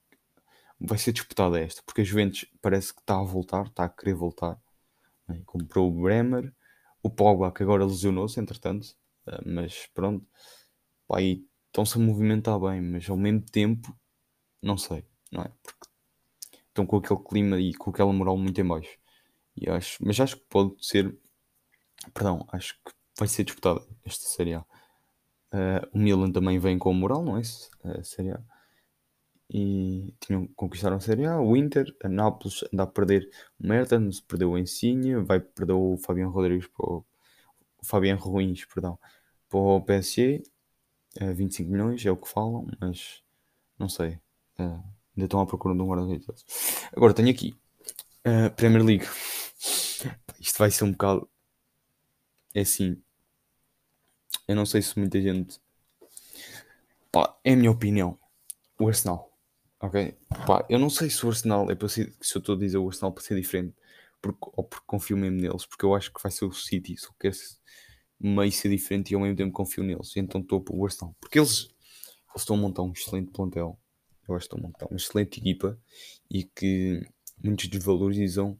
vai 0.80 0.98
ser 0.98 1.12
disputada 1.12 1.60
esta, 1.60 1.82
porque 1.84 2.00
a 2.00 2.04
Juventus 2.04 2.46
parece 2.60 2.92
que 2.92 3.00
está 3.00 3.18
a 3.18 3.22
voltar, 3.22 3.66
está 3.66 3.84
a 3.84 3.88
querer 3.88 4.14
voltar. 4.14 4.60
Né? 5.28 5.42
Comprou 5.46 5.88
o 5.88 6.02
Bremer, 6.02 6.52
o 7.02 7.10
Pogba 7.10 7.52
que 7.52 7.62
agora 7.62 7.84
lesionou-se, 7.84 8.40
entretanto, 8.40 8.96
eh, 9.26 9.40
mas 9.46 9.86
pronto, 9.94 10.26
pá, 11.06 11.18
aí 11.18 11.44
estão-se 11.72 11.96
a 11.96 12.00
movimentar 12.00 12.60
bem, 12.60 12.82
mas 12.82 13.08
ao 13.08 13.16
mesmo 13.16 13.40
tempo, 13.40 13.96
não 14.60 14.76
sei, 14.76 15.04
não 15.30 15.42
é? 15.42 15.50
Porque 15.62 15.88
estão 16.68 16.84
com 16.86 16.98
aquele 16.98 17.20
clima 17.20 17.58
e 17.58 17.72
com 17.74 17.90
aquela 17.90 18.12
moral 18.12 18.36
muito 18.36 18.60
em 18.60 18.66
baixo. 18.66 18.98
E 19.56 19.68
acho, 19.68 20.04
mas 20.04 20.20
acho 20.20 20.36
que 20.36 20.44
pode 20.48 20.74
ser, 20.84 21.16
perdão, 22.12 22.46
acho 22.52 22.74
que 22.84 22.92
vai 23.18 23.26
ser 23.26 23.44
disputada 23.44 23.82
esta 24.04 24.26
Série 24.28 24.54
A. 24.54 24.60
Uh, 24.60 25.88
o 25.92 25.98
Milan 25.98 26.30
também 26.30 26.58
vem 26.58 26.78
com 26.78 26.92
moral, 26.92 27.22
não 27.24 27.38
é? 27.38 27.42
A 27.84 28.02
Série 28.02 28.32
A. 28.32 28.40
E 29.48 30.14
tinham, 30.20 30.46
conquistaram 30.48 30.96
a 30.96 31.00
Série 31.00 31.26
A. 31.26 31.40
O 31.40 31.56
Inter, 31.56 31.94
a 32.02 32.08
Nápoles 32.08 32.64
anda 32.72 32.82
a 32.84 32.86
perder 32.86 33.28
o 33.58 33.66
Mertens, 33.66 34.20
perdeu 34.20 34.52
o 34.52 34.58
Insigne, 34.58 35.14
vai 35.16 35.40
perder 35.40 35.74
o 35.74 35.96
Fabiano 35.98 36.30
Rodrigues 36.30 36.68
para 36.68 36.86
o, 36.86 37.04
o 37.80 38.16
Ruins, 38.16 38.64
perdão, 38.66 38.98
para 39.48 39.58
o 39.58 39.82
PSG. 39.82 40.42
Uh, 41.20 41.34
25 41.34 41.70
milhões 41.70 42.04
é 42.06 42.10
o 42.10 42.16
que 42.16 42.28
falam, 42.28 42.66
mas 42.80 43.22
não 43.78 43.88
sei. 43.88 44.18
Uh, 44.58 44.82
ainda 45.16 45.24
estão 45.24 45.40
à 45.40 45.46
procura 45.46 45.74
de 45.74 45.80
um 45.82 45.86
guarda-redes. 45.86 46.26
Agora 46.96 47.12
tenho 47.12 47.30
aqui 47.30 47.54
uh, 48.26 48.50
Premier 48.56 48.84
League. 48.84 49.06
Isto 50.40 50.58
vai 50.58 50.70
ser 50.70 50.84
um 50.84 50.92
bocado. 50.92 51.28
É 52.54 52.60
assim 52.60 53.02
eu 54.46 54.56
não 54.56 54.66
sei 54.66 54.82
se 54.82 54.98
muita 54.98 55.20
gente 55.20 55.60
Pá, 57.10 57.38
é 57.44 57.52
a 57.52 57.56
minha 57.56 57.70
opinião. 57.70 58.18
O 58.78 58.88
Arsenal. 58.88 59.30
Ok? 59.78 60.16
Pá, 60.46 60.64
eu 60.68 60.78
não 60.78 60.88
sei 60.88 61.10
se 61.10 61.24
o 61.26 61.28
Arsenal 61.28 61.70
é 61.70 61.74
para 61.74 61.88
ser, 61.88 62.14
se 62.22 62.36
eu 62.36 62.40
estou 62.40 62.54
a 62.54 62.58
dizer 62.58 62.78
o 62.78 62.88
Arsenal 62.88 63.12
para 63.12 63.22
ser 63.22 63.36
diferente 63.38 63.74
porque, 64.20 64.38
ou 64.40 64.64
porque 64.64 64.86
confio 64.86 65.16
mesmo 65.16 65.38
neles, 65.38 65.66
porque 65.66 65.84
eu 65.84 65.94
acho 65.94 66.12
que 66.12 66.22
vai 66.22 66.30
ser 66.30 66.44
o 66.44 66.52
City, 66.52 66.96
só 66.96 67.10
quero 67.18 67.34
meio 68.22 68.52
ser 68.52 68.68
diferente 68.68 69.10
e 69.10 69.14
ao 69.14 69.20
mesmo 69.20 69.36
tempo 69.36 69.52
confio 69.52 69.82
neles. 69.82 70.16
Então 70.16 70.40
estou 70.40 70.60
para 70.60 70.74
o 70.74 70.84
Arsenal. 70.84 71.14
Porque 71.20 71.38
eles, 71.38 71.68
eles 72.30 72.42
estão 72.42 72.56
a 72.56 72.58
montar 72.58 72.82
um 72.82 72.92
excelente 72.92 73.30
plantel. 73.32 73.78
Eu 74.28 74.36
acho 74.36 74.48
que 74.48 74.54
estão 74.54 74.58
a 74.58 74.68
montar 74.68 74.86
uma 74.86 74.96
excelente 74.96 75.40
equipa 75.40 75.78
e 76.30 76.44
que 76.44 77.04
muitos 77.42 77.68
desvalorizam 77.68 78.58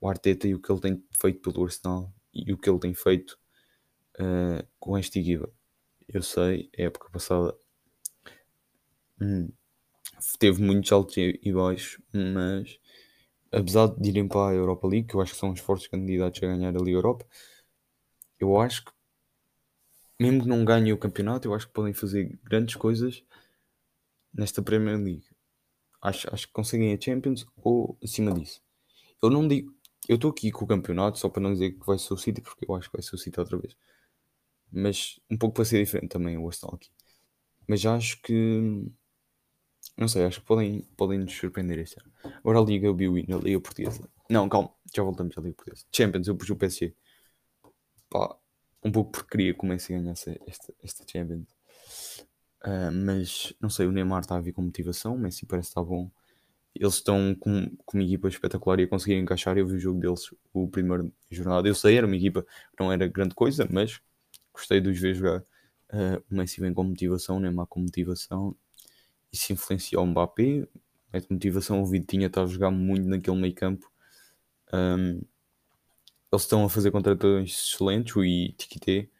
o 0.00 0.08
Arteta 0.08 0.48
e 0.48 0.54
o 0.54 0.60
que 0.60 0.70
ele 0.70 0.80
tem 0.80 1.04
feito 1.12 1.40
pelo 1.40 1.64
Arsenal 1.64 2.12
e 2.34 2.52
o 2.52 2.58
que 2.58 2.68
ele 2.68 2.80
tem 2.80 2.92
feito 2.92 3.38
uh, 4.18 4.66
com 4.78 4.98
esta 4.98 5.18
equipa. 5.18 5.48
Eu 6.08 6.22
sei, 6.22 6.70
a 6.76 6.82
época 6.82 7.08
passada 7.10 7.56
hum, 9.20 9.48
teve 10.38 10.62
muitos 10.62 10.90
altos 10.92 11.16
e 11.16 11.52
baixos, 11.52 12.00
mas 12.12 12.78
apesar 13.50 13.88
de 13.88 14.08
irem 14.08 14.28
para 14.28 14.50
a 14.50 14.54
Europa 14.54 14.86
League, 14.86 15.08
que 15.08 15.14
eu 15.14 15.20
acho 15.20 15.32
que 15.32 15.38
são 15.38 15.52
os 15.52 15.60
fortes 15.60 15.88
candidatos 15.88 16.42
a 16.42 16.46
ganhar 16.46 16.76
a 16.76 16.90
Europa, 16.90 17.26
eu 18.38 18.60
acho 18.60 18.84
que 18.84 18.92
mesmo 20.18 20.42
que 20.42 20.48
não 20.48 20.64
ganhem 20.64 20.92
o 20.92 20.98
campeonato, 20.98 21.48
eu 21.48 21.54
acho 21.54 21.66
que 21.66 21.72
podem 21.72 21.92
fazer 21.92 22.38
grandes 22.42 22.76
coisas 22.76 23.22
nesta 24.32 24.62
Premier 24.62 24.96
League. 24.96 25.26
Acho, 26.00 26.32
acho 26.32 26.46
que 26.46 26.52
conseguem 26.52 26.94
a 26.94 27.00
Champions 27.00 27.46
ou 27.56 27.98
acima 28.02 28.32
disso. 28.32 28.62
Eu 29.22 29.30
não 29.30 29.46
digo, 29.46 29.74
eu 30.08 30.16
estou 30.16 30.30
aqui 30.30 30.50
com 30.50 30.64
o 30.64 30.68
campeonato 30.68 31.18
só 31.18 31.28
para 31.28 31.42
não 31.42 31.52
dizer 31.52 31.72
que 31.72 31.86
vai 31.86 31.98
ser 31.98 32.14
o 32.14 32.18
City, 32.18 32.40
porque 32.40 32.64
eu 32.68 32.74
acho 32.74 32.90
que 32.90 32.96
vai 32.96 33.02
ser 33.02 33.14
o 33.14 33.18
City 33.18 33.40
outra 33.40 33.58
vez. 33.58 33.76
Mas 34.70 35.18
um 35.30 35.36
pouco 35.36 35.54
para 35.54 35.64
ser 35.64 35.82
diferente 35.84 36.10
também 36.10 36.36
o 36.36 36.46
Arsenal 36.46 36.74
aqui. 36.74 36.90
Mas 37.66 37.84
acho 37.84 38.20
que 38.22 38.86
não 39.96 40.08
sei, 40.08 40.24
acho 40.24 40.40
que 40.40 40.46
podem, 40.46 40.82
podem 40.96 41.18
nos 41.18 41.32
surpreender 41.34 41.78
este 41.78 41.98
ano. 42.00 42.12
Agora 42.38 42.60
a 42.60 42.62
Liga 42.62 42.86
eu 42.86 42.94
vi 42.94 43.08
o 43.08 43.14
Liga 43.14 43.60
Portuguesa. 43.60 44.08
Não, 44.28 44.48
calma, 44.48 44.70
já 44.94 45.02
voltamos 45.02 45.36
à 45.36 45.40
Liga 45.40 45.54
Portuguesa. 45.54 45.84
Champions, 45.94 46.28
eu 46.28 46.36
pus 46.36 46.50
o 46.50 46.56
PSG. 46.56 46.94
Pá, 48.10 48.36
um 48.82 48.92
pouco 48.92 49.12
porque 49.12 49.30
queria 49.30 49.54
que 49.54 49.64
o 49.64 49.66
Messi 49.66 49.92
ganhasse 49.92 50.40
esta, 50.46 50.72
esta 50.82 51.04
Champions. 51.10 51.48
Uh, 52.64 52.92
mas 52.92 53.52
não 53.60 53.70
sei, 53.70 53.86
o 53.86 53.92
Neymar 53.92 54.20
está 54.20 54.36
a 54.36 54.40
vir 54.40 54.52
com 54.52 54.62
motivação, 54.62 55.14
o 55.14 55.18
Messi 55.18 55.46
parece 55.46 55.68
estar 55.68 55.82
bom. 55.82 56.10
Eles 56.74 56.94
estão 56.94 57.34
com, 57.34 57.70
com 57.84 57.96
uma 57.96 58.04
equipa 58.04 58.28
espetacular 58.28 58.78
e 58.80 58.82
a 58.84 58.88
conseguir 58.88 59.14
encaixar. 59.14 59.56
Eu 59.56 59.66
vi 59.66 59.76
o 59.76 59.78
jogo 59.78 59.98
deles, 59.98 60.30
o 60.52 60.68
primeiro 60.68 61.10
jornada. 61.30 61.66
Eu 61.66 61.74
sei, 61.74 61.96
era 61.96 62.06
uma 62.06 62.16
equipa 62.16 62.42
que 62.42 62.82
não 62.82 62.92
era 62.92 63.06
grande 63.08 63.34
coisa, 63.34 63.66
mas 63.70 64.00
gostei 64.52 64.80
de 64.80 64.90
os 64.90 64.98
ver 64.98 65.14
jogar. 65.14 65.40
Uh, 65.90 66.22
o 66.30 66.34
Messi 66.34 66.60
vem 66.60 66.74
com 66.74 66.84
motivação, 66.84 67.38
o 67.38 67.40
Neymar 67.40 67.66
com 67.66 67.80
motivação 67.80 68.56
isso 69.36 69.52
influencia 69.52 70.00
o 70.00 70.06
Mbappé, 70.06 70.66
mete 71.12 71.30
motivação. 71.30 71.82
O 71.82 71.86
Vitinha 71.86 72.26
está 72.26 72.42
a 72.42 72.46
jogar 72.46 72.70
muito 72.70 73.06
naquele 73.08 73.36
meio 73.36 73.54
campo. 73.54 73.90
Um, 74.72 75.20
eles 76.32 76.42
estão 76.42 76.64
a 76.64 76.68
fazer 76.68 76.90
contratações 76.90 77.50
excelentes. 77.50 78.16
O 78.16 78.24
Itikite, 78.24 79.10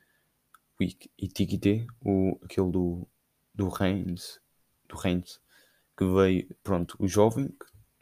o 0.78 0.84
Itikite, 1.18 1.86
o, 2.04 2.38
aquele 2.42 2.70
do, 2.70 3.06
do 3.54 3.68
Reims, 3.68 4.40
do 4.88 4.96
Reims, 4.96 5.40
que 5.96 6.04
veio, 6.04 6.46
pronto, 6.62 6.96
o 6.98 7.08
jovem, 7.08 7.48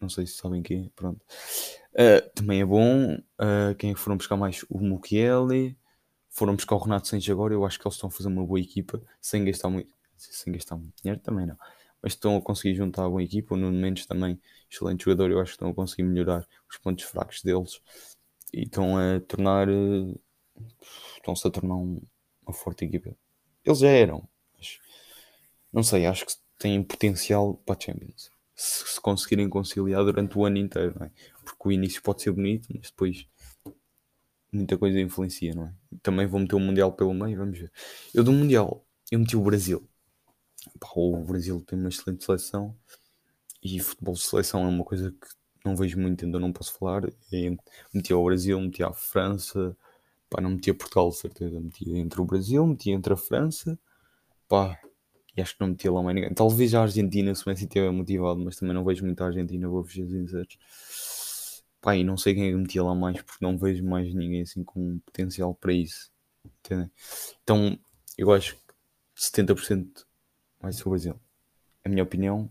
não 0.01 0.09
sei 0.09 0.27
se 0.27 0.35
sabem 0.35 0.63
quem 0.63 0.87
é, 0.87 0.91
pronto. 0.95 1.21
Uh, 1.93 2.29
também 2.35 2.61
é 2.61 2.65
bom. 2.65 3.15
Uh, 3.15 3.75
quem 3.79 3.93
é 3.93 3.95
foram 3.95 4.17
buscar 4.17 4.37
mais? 4.37 4.65
O 4.69 4.79
Mukiele. 4.79 5.77
Foram 6.29 6.57
buscar 6.57 6.75
o 6.75 6.79
Renato 6.79 7.07
Sanches 7.07 7.31
agora. 7.31 7.55
Eu 7.55 7.65
acho 7.65 7.79
que 7.79 7.87
eles 7.87 7.95
estão 7.95 8.09
a 8.09 8.11
fazer 8.11 8.29
uma 8.29 8.45
boa 8.45 8.61
equipa 8.61 9.01
sem 9.21 9.45
gastar 9.45 9.71
muito, 9.71 9.95
sem 10.17 10.53
gastar 10.53 10.77
muito 10.77 10.95
dinheiro 11.01 11.21
também 11.21 11.47
não 11.47 11.57
mas 12.05 12.13
estão 12.13 12.37
a 12.37 12.43
conseguir 12.43 12.75
juntar 12.75 13.07
a 13.07 13.09
boa 13.09 13.23
equipa. 13.23 13.55
O 13.55 13.57
Nuno 13.57 13.79
Mendes 13.81 14.05
também, 14.05 14.39
excelente 14.71 15.05
jogador, 15.05 15.31
eu 15.31 15.41
acho 15.41 15.53
que 15.53 15.55
estão 15.55 15.71
a 15.71 15.75
conseguir 15.75 16.03
melhorar 16.03 16.47
os 16.71 16.77
pontos 16.77 17.03
fracos 17.05 17.43
deles 17.43 17.81
e 18.55 18.63
estão 18.63 18.97
a 18.97 19.21
tornar. 19.21 19.69
Eh, 19.69 20.15
estão-se 21.17 21.47
a 21.47 21.51
tornar 21.51 21.77
um, 21.77 22.01
uma 22.43 22.53
forte 22.53 22.85
equipa. 22.85 23.17
Eles 23.65 23.79
já 23.79 23.89
eram, 23.89 24.29
mas 24.57 24.79
não 25.73 25.83
sei, 25.83 26.07
acho 26.07 26.27
que 26.27 26.35
têm 26.59 26.83
potencial 26.83 27.55
para 27.67 27.77
a 27.77 27.81
Champions. 27.81 28.31
Se, 28.55 28.87
se 28.87 29.01
conseguirem 29.01 29.49
conciliar 29.49 30.05
durante 30.05 30.39
o 30.39 30.45
ano 30.45 30.59
inteiro, 30.59 30.95
é? 31.03 31.11
Porque 31.45 31.69
o 31.69 31.73
início 31.73 32.03
pode 32.03 32.23
ser 32.23 32.31
bonito, 32.31 32.69
mas 32.73 32.91
depois 32.91 33.27
muita 34.53 34.79
coisa 34.79 35.01
influencia, 35.01 35.55
não 35.55 35.65
é? 35.65 35.75
Também 36.03 36.27
vou 36.27 36.39
meter 36.39 36.55
o 36.55 36.61
Mundial 36.61 36.93
pelo 36.93 37.13
meio, 37.13 37.39
vamos 37.39 37.59
ver. 37.59 37.73
Eu 38.15 38.23
do 38.23 38.33
Mundial, 38.33 38.87
eu 39.11 39.19
meti 39.19 39.37
o 39.37 39.43
Brasil 39.43 39.89
o 40.97 41.25
Brasil 41.25 41.63
tem 41.67 41.79
uma 41.79 41.89
excelente 41.89 42.25
seleção 42.25 42.77
e 43.63 43.81
futebol 43.81 44.15
de 44.15 44.23
seleção 44.23 44.65
é 44.65 44.69
uma 44.69 44.85
coisa 44.85 45.11
que 45.11 45.27
não 45.65 45.77
vejo 45.77 45.99
muito, 45.99 46.25
ainda 46.25 46.39
não 46.39 46.53
posso 46.53 46.75
falar. 46.79 47.05
É, 47.33 47.57
metia 47.93 48.17
o 48.17 48.25
Brasil, 48.25 48.61
metia 48.61 48.89
a 48.89 48.93
França, 48.93 49.77
pá, 50.29 50.41
não 50.41 50.51
metia 50.51 50.75
Portugal, 50.75 51.11
certeza. 51.13 51.61
Metia 51.61 51.99
entre 51.99 52.21
o 52.21 52.25
Brasil, 52.25 52.67
metia 52.67 52.95
entre 52.95 53.13
a 53.13 53.17
França, 53.17 53.79
pá, 54.49 54.79
e 55.37 55.41
acho 55.43 55.55
que 55.55 55.61
não 55.61 55.69
metia 55.69 55.93
lá 55.93 56.03
mais 56.03 56.15
ninguém. 56.15 56.35
Talvez 56.35 56.75
a 56.75 56.83
Argentina, 56.83 57.35
se 57.35 57.45
o 57.47 57.49
Messi 57.49 57.65
estiver 57.65 57.91
motivado, 57.91 58.41
mas 58.41 58.57
também 58.57 58.75
não 58.75 58.85
vejo 58.85 59.05
muito 59.05 59.21
a 59.23 59.27
Argentina, 59.27 59.69
vou-vos 59.69 59.93
dizer. 59.93 60.47
Pá, 61.81 61.97
e 61.97 62.05
não 62.05 62.17
sei 62.17 62.35
quem 62.35 62.49
é 62.49 62.51
que 62.51 62.57
metia 62.57 62.83
lá 62.83 62.95
mais, 62.95 63.21
porque 63.23 63.45
não 63.45 63.59
vejo 63.59 63.85
mais 63.85 64.15
ninguém 64.15 64.43
assim 64.43 64.65
com 64.65 64.99
potencial 65.01 65.55
para 65.55 65.73
isso. 65.73 66.11
Entendem? 66.45 66.91
Então, 67.43 67.79
eu 68.17 68.33
acho 68.33 68.55
que 68.55 68.63
70% 69.17 70.07
vai 70.61 70.73
ser 70.73 70.87
o 70.87 70.91
Brasil. 70.91 71.21
A 71.85 71.89
minha 71.89 72.03
opinião, 72.03 72.51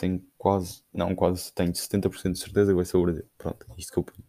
tenho 0.00 0.26
quase, 0.38 0.82
não 0.94 1.14
quase, 1.14 1.52
tenho 1.52 1.72
70% 1.72 2.32
de 2.32 2.38
certeza 2.38 2.72
que 2.72 2.76
vai 2.76 2.84
ser 2.86 2.96
o 2.96 3.02
Brasil. 3.02 3.28
Pronto, 3.36 3.66
é 3.68 3.74
isto 3.78 3.92
que 3.92 3.98
eu 3.98 4.02
ponho. 4.02 4.26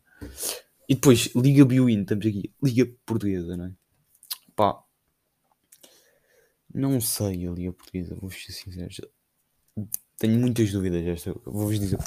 E 0.90 0.96
depois, 0.96 1.34
Liga 1.34 1.64
Biwin, 1.64 2.02
estamos 2.02 2.26
aqui. 2.26 2.54
Liga 2.62 2.94
Portuguesa, 3.06 3.56
não 3.56 3.66
é? 3.66 3.74
Pá, 4.54 4.84
não 6.74 7.00
sei 7.00 7.48
a 7.48 7.52
Liga 7.52 7.72
Portuguesa, 7.72 8.16
vou 8.16 8.30
ser 8.30 8.52
sincero. 8.52 9.10
Tenho 10.18 10.38
muitas 10.38 10.72
dúvidas 10.74 11.08
esta. 11.08 11.34
Vou-vos 11.46 11.80
dizer. 11.80 11.98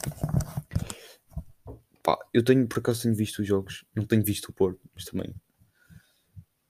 Pá, 2.03 2.19
eu 2.35 2.45
tenho, 2.45 2.69
por 2.69 2.81
acaso, 2.81 3.03
tenho 3.05 3.15
visto 3.15 3.39
os 3.39 3.49
jogos. 3.49 3.83
Não 3.97 4.05
tenho 4.05 4.23
visto 4.23 4.51
o 4.51 4.53
Porto, 4.53 4.79
mas 4.95 5.07
também. 5.07 5.35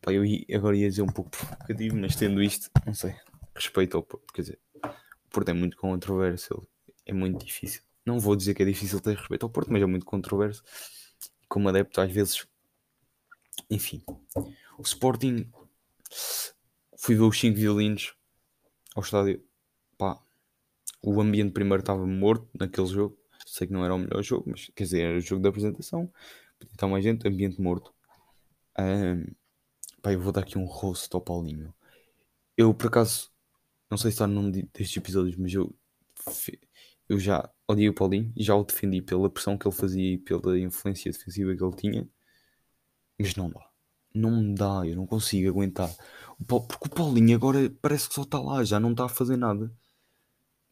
Pá, 0.01 0.13
eu 0.13 0.23
agora 0.57 0.77
ia 0.77 0.89
dizer 0.89 1.03
um 1.03 1.07
pouco 1.07 1.31
provocativo, 1.31 1.97
mas 1.97 2.15
tendo 2.15 2.41
isto, 2.41 2.71
não 2.87 2.95
sei 2.95 3.17
respeito 3.55 3.97
ao 3.97 4.03
Porto. 4.03 4.33
Quer 4.33 4.43
dizer, 4.43 4.61
o 4.77 5.29
Porto 5.31 5.49
é 5.49 5.53
muito 5.53 5.77
controverso, 5.77 6.67
é 7.07 7.13
muito 7.13 7.45
difícil. 7.45 7.83
Não 8.05 8.21
vou 8.21 8.37
dizer 8.37 8.55
que 8.55 8.63
é 8.63 8.67
difícil 8.67 9.01
ter 9.01 9.17
respeito 9.17 9.45
ao 9.45 9.51
Porto, 9.51 9.73
mas 9.73 9.83
é 9.83 9.87
muito 9.87 10.05
controverso. 10.05 10.63
Como 11.49 11.69
adepto, 11.69 12.01
às 12.01 12.11
vezes, 12.11 12.47
enfim, 13.71 14.03
o 14.79 14.83
Sporting 14.83 15.51
fui 16.99 17.15
ver 17.15 17.23
os 17.23 17.39
5 17.39 17.57
violinos 17.57 18.15
ao 18.95 19.03
estádio. 19.03 19.43
Pá, 19.97 20.21
o 21.03 21.21
ambiente 21.21 21.53
primeiro 21.53 21.81
estava 21.81 22.07
morto 22.07 22.49
naquele 22.59 22.87
jogo. 22.87 23.19
Sei 23.47 23.67
que 23.67 23.73
não 23.73 23.85
era 23.85 23.95
o 23.95 23.99
melhor 23.99 24.23
jogo, 24.23 24.45
mas 24.49 24.71
quer 24.75 24.85
dizer, 24.85 25.01
era 25.03 25.19
o 25.19 25.21
jogo 25.21 25.43
da 25.43 25.49
apresentação. 25.49 26.11
Podia 26.59 26.73
estar 26.73 26.89
mais 26.89 27.05
gente, 27.05 27.27
ambiente 27.29 27.61
morto. 27.61 27.93
Um, 28.79 29.27
pá, 30.03 30.13
eu 30.13 30.21
vou 30.21 30.33
dar 30.33 30.41
aqui 30.41 30.59
um 30.59 30.65
rosto 30.65 31.17
ao 31.17 31.21
Paulinho. 31.21 31.75
Eu, 32.57 32.73
por 32.75 32.87
acaso, 32.87 33.31
não 33.91 33.99
sei 33.99 34.11
se 34.11 34.15
está 34.15 34.27
num 34.27 34.51
destes 34.51 34.97
episódios, 34.97 35.37
mas 35.37 35.53
eu, 35.53 35.75
eu 37.09 37.19
já 37.19 37.49
odiei 37.69 37.89
o 37.89 37.95
Paulinho 37.95 38.33
e 38.37 38.43
já 38.43 38.55
o 38.55 38.65
defendi 38.65 39.03
pela 39.03 39.31
pressão 39.31 39.59
que 39.59 39.67
ele 39.67 39.75
fazia 39.75 40.15
e 40.15 40.19
pela 40.19 40.59
influência 40.59 41.11
defensiva 41.11 41.55
que 41.55 41.63
ele 41.63 41.77
tinha. 41.77 42.09
Mas 43.19 43.35
não 43.37 43.51
dá. 43.51 43.61
Não 44.15 44.31
me 44.43 44.55
dá, 44.55 44.83
eu 44.87 44.97
não 44.97 45.07
consigo 45.07 45.49
aguentar. 45.49 45.91
Porque 46.47 46.77
o 46.87 46.89
Paulinho 46.89 47.37
agora 47.37 47.71
parece 47.83 48.09
que 48.09 48.15
só 48.15 48.23
está 48.23 48.41
lá, 48.41 48.65
já 48.65 48.79
não 48.79 48.93
está 48.93 49.07
a 49.07 49.09
fazer 49.09 49.37
nada. 49.37 49.73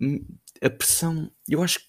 Hum, 0.00 0.24
a 0.62 0.70
pressão, 0.70 1.30
eu 1.48 1.62
acho 1.62 1.80
que 1.80 1.86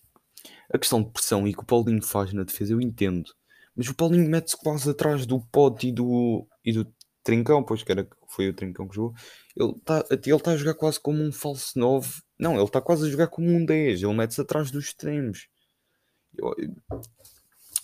a 0.74 0.78
questão 0.78 1.02
de 1.02 1.12
pressão 1.12 1.48
e 1.48 1.54
que 1.54 1.62
o 1.62 1.66
Paulinho 1.66 2.02
faz 2.02 2.34
na 2.34 2.44
defesa 2.44 2.74
eu 2.74 2.82
entendo. 2.82 3.32
Mas 3.76 3.88
o 3.88 3.96
Paulinho 3.96 4.30
mete-se 4.30 4.58
quase 4.58 4.90
atrás 4.90 5.26
do 5.26 5.40
pote 5.40 5.88
e 5.88 5.92
do, 5.92 6.48
e 6.64 6.74
do 6.74 6.92
Trincão, 7.24 7.64
pois 7.64 7.84
que 7.84 7.92
era, 7.92 8.08
foi 8.28 8.50
o 8.50 8.54
Trincão 8.54 8.88
que 8.88 8.96
jogou. 8.96 9.16
Ele 9.56 9.72
está 9.72 10.06
ele 10.10 10.40
tá 10.40 10.52
a 10.52 10.58
jogar 10.58 10.76
quase 10.76 11.00
como 11.00 11.24
um 11.24 11.32
falso 11.32 11.78
9. 11.78 12.22
Não, 12.44 12.56
ele 12.56 12.64
está 12.66 12.82
quase 12.82 13.08
a 13.08 13.10
jogar 13.10 13.28
como 13.28 13.48
um 13.48 13.64
10. 13.64 14.04
Ele 14.04 14.14
mete-se 14.14 14.42
atrás 14.42 14.70
dos 14.70 14.84
extremos. 14.84 15.48
Eu, 16.38 16.54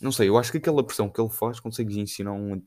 não 0.01 0.11
sei, 0.11 0.27
eu 0.27 0.37
acho 0.37 0.51
que 0.51 0.57
aquela 0.57 0.83
pressão 0.83 1.09
que 1.09 1.21
ele 1.21 1.29
faz 1.29 1.61
consegue 1.61 1.97
ensinar 1.97 2.33
um, 2.33 2.61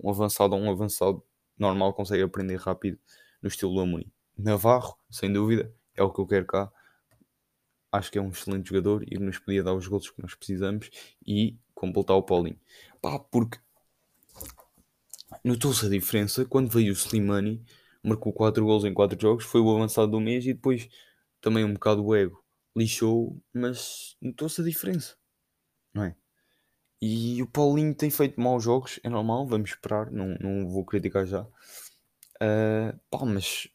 um 0.00 0.08
avançado 0.08 0.54
a 0.54 0.56
um 0.56 0.70
avançado 0.70 1.20
normal, 1.58 1.94
consegue 1.94 2.22
aprender 2.22 2.60
rápido 2.60 2.96
no 3.42 3.48
estilo 3.48 3.74
do 3.74 3.80
Amorim. 3.80 4.08
Navarro, 4.38 4.96
sem 5.10 5.32
dúvida, 5.32 5.74
é 5.96 6.02
o 6.04 6.12
que 6.12 6.20
eu 6.20 6.26
quero 6.28 6.46
cá. 6.46 6.72
Acho 7.90 8.12
que 8.12 8.18
é 8.18 8.22
um 8.22 8.28
excelente 8.28 8.68
jogador 8.68 9.04
e 9.10 9.18
nos 9.18 9.40
podia 9.40 9.64
dar 9.64 9.74
os 9.74 9.88
gols 9.88 10.10
que 10.10 10.22
nós 10.22 10.36
precisamos 10.36 10.90
e 11.26 11.56
completar 11.74 12.16
o 12.16 12.22
Paulinho. 12.22 12.58
Pá, 13.00 13.18
porque 13.18 13.58
notou-se 15.42 15.86
a 15.86 15.88
diferença 15.88 16.44
quando 16.44 16.70
veio 16.70 16.92
o 16.92 16.96
Slimani 16.96 17.64
marcou 18.00 18.32
4 18.32 18.64
gols 18.64 18.84
em 18.84 18.94
4 18.94 19.20
jogos, 19.20 19.44
foi 19.44 19.60
o 19.60 19.74
avançado 19.74 20.12
do 20.12 20.20
mês 20.20 20.46
e 20.46 20.54
depois 20.54 20.88
também 21.42 21.64
um 21.64 21.74
bocado 21.74 22.02
o 22.02 22.14
ego 22.14 22.42
lixou, 22.74 23.38
mas 23.52 24.16
notou-se 24.20 24.60
a 24.60 24.64
diferença, 24.64 25.16
não 25.92 26.04
é? 26.04 26.16
E 27.00 27.42
o 27.42 27.46
Paulinho 27.48 27.94
tem 27.94 28.10
feito 28.10 28.40
maus 28.40 28.62
jogos, 28.62 29.00
é 29.02 29.08
normal, 29.08 29.46
vamos 29.46 29.70
esperar, 29.70 30.10
não, 30.10 30.36
não 30.40 30.68
vou 30.68 30.84
criticar 30.84 31.26
já. 31.26 31.42
Uh, 31.42 32.98
pá, 33.10 33.24
mas 33.24 33.68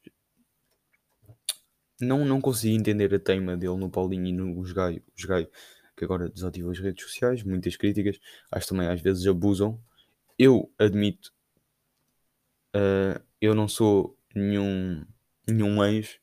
não, 1.99 2.23
não 2.25 2.39
consegui 2.39 2.73
entender 2.73 3.13
a 3.13 3.19
teima 3.19 3.57
dele 3.57 3.75
no 3.75 3.89
Paulinho 3.89 4.27
e 4.27 4.31
no 4.31 4.61
Gaio, 4.73 5.03
os 5.15 5.25
Gaio, 5.25 5.49
que 5.95 6.05
agora 6.05 6.29
desativou 6.29 6.71
as 6.71 6.79
redes 6.79 7.03
sociais, 7.03 7.43
muitas 7.43 7.75
críticas, 7.75 8.19
acho 8.51 8.67
também 8.67 8.87
às 8.87 9.01
vezes 9.01 9.27
abusam. 9.27 9.81
Eu 10.39 10.71
admito, 10.77 11.33
uh, 12.75 13.21
eu 13.41 13.53
não 13.53 13.67
sou 13.67 14.17
nenhum, 14.33 15.05
nenhum 15.47 15.83
ex 15.83 16.19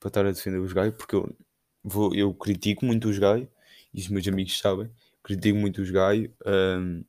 para 0.00 0.08
estar 0.08 0.26
a 0.26 0.32
defender 0.32 0.58
os 0.58 0.72
Gaio, 0.72 0.92
porque 0.92 1.14
eu, 1.14 1.36
vou, 1.84 2.14
eu 2.14 2.32
critico 2.32 2.86
muito 2.86 3.08
os 3.08 3.18
Gaio, 3.18 3.46
e 3.92 4.00
os 4.00 4.08
meus 4.08 4.26
amigos 4.26 4.58
sabem, 4.58 4.90
critico 5.22 5.58
muito 5.58 5.82
os 5.82 5.90
Gaio. 5.90 6.34
Um, 6.46 7.04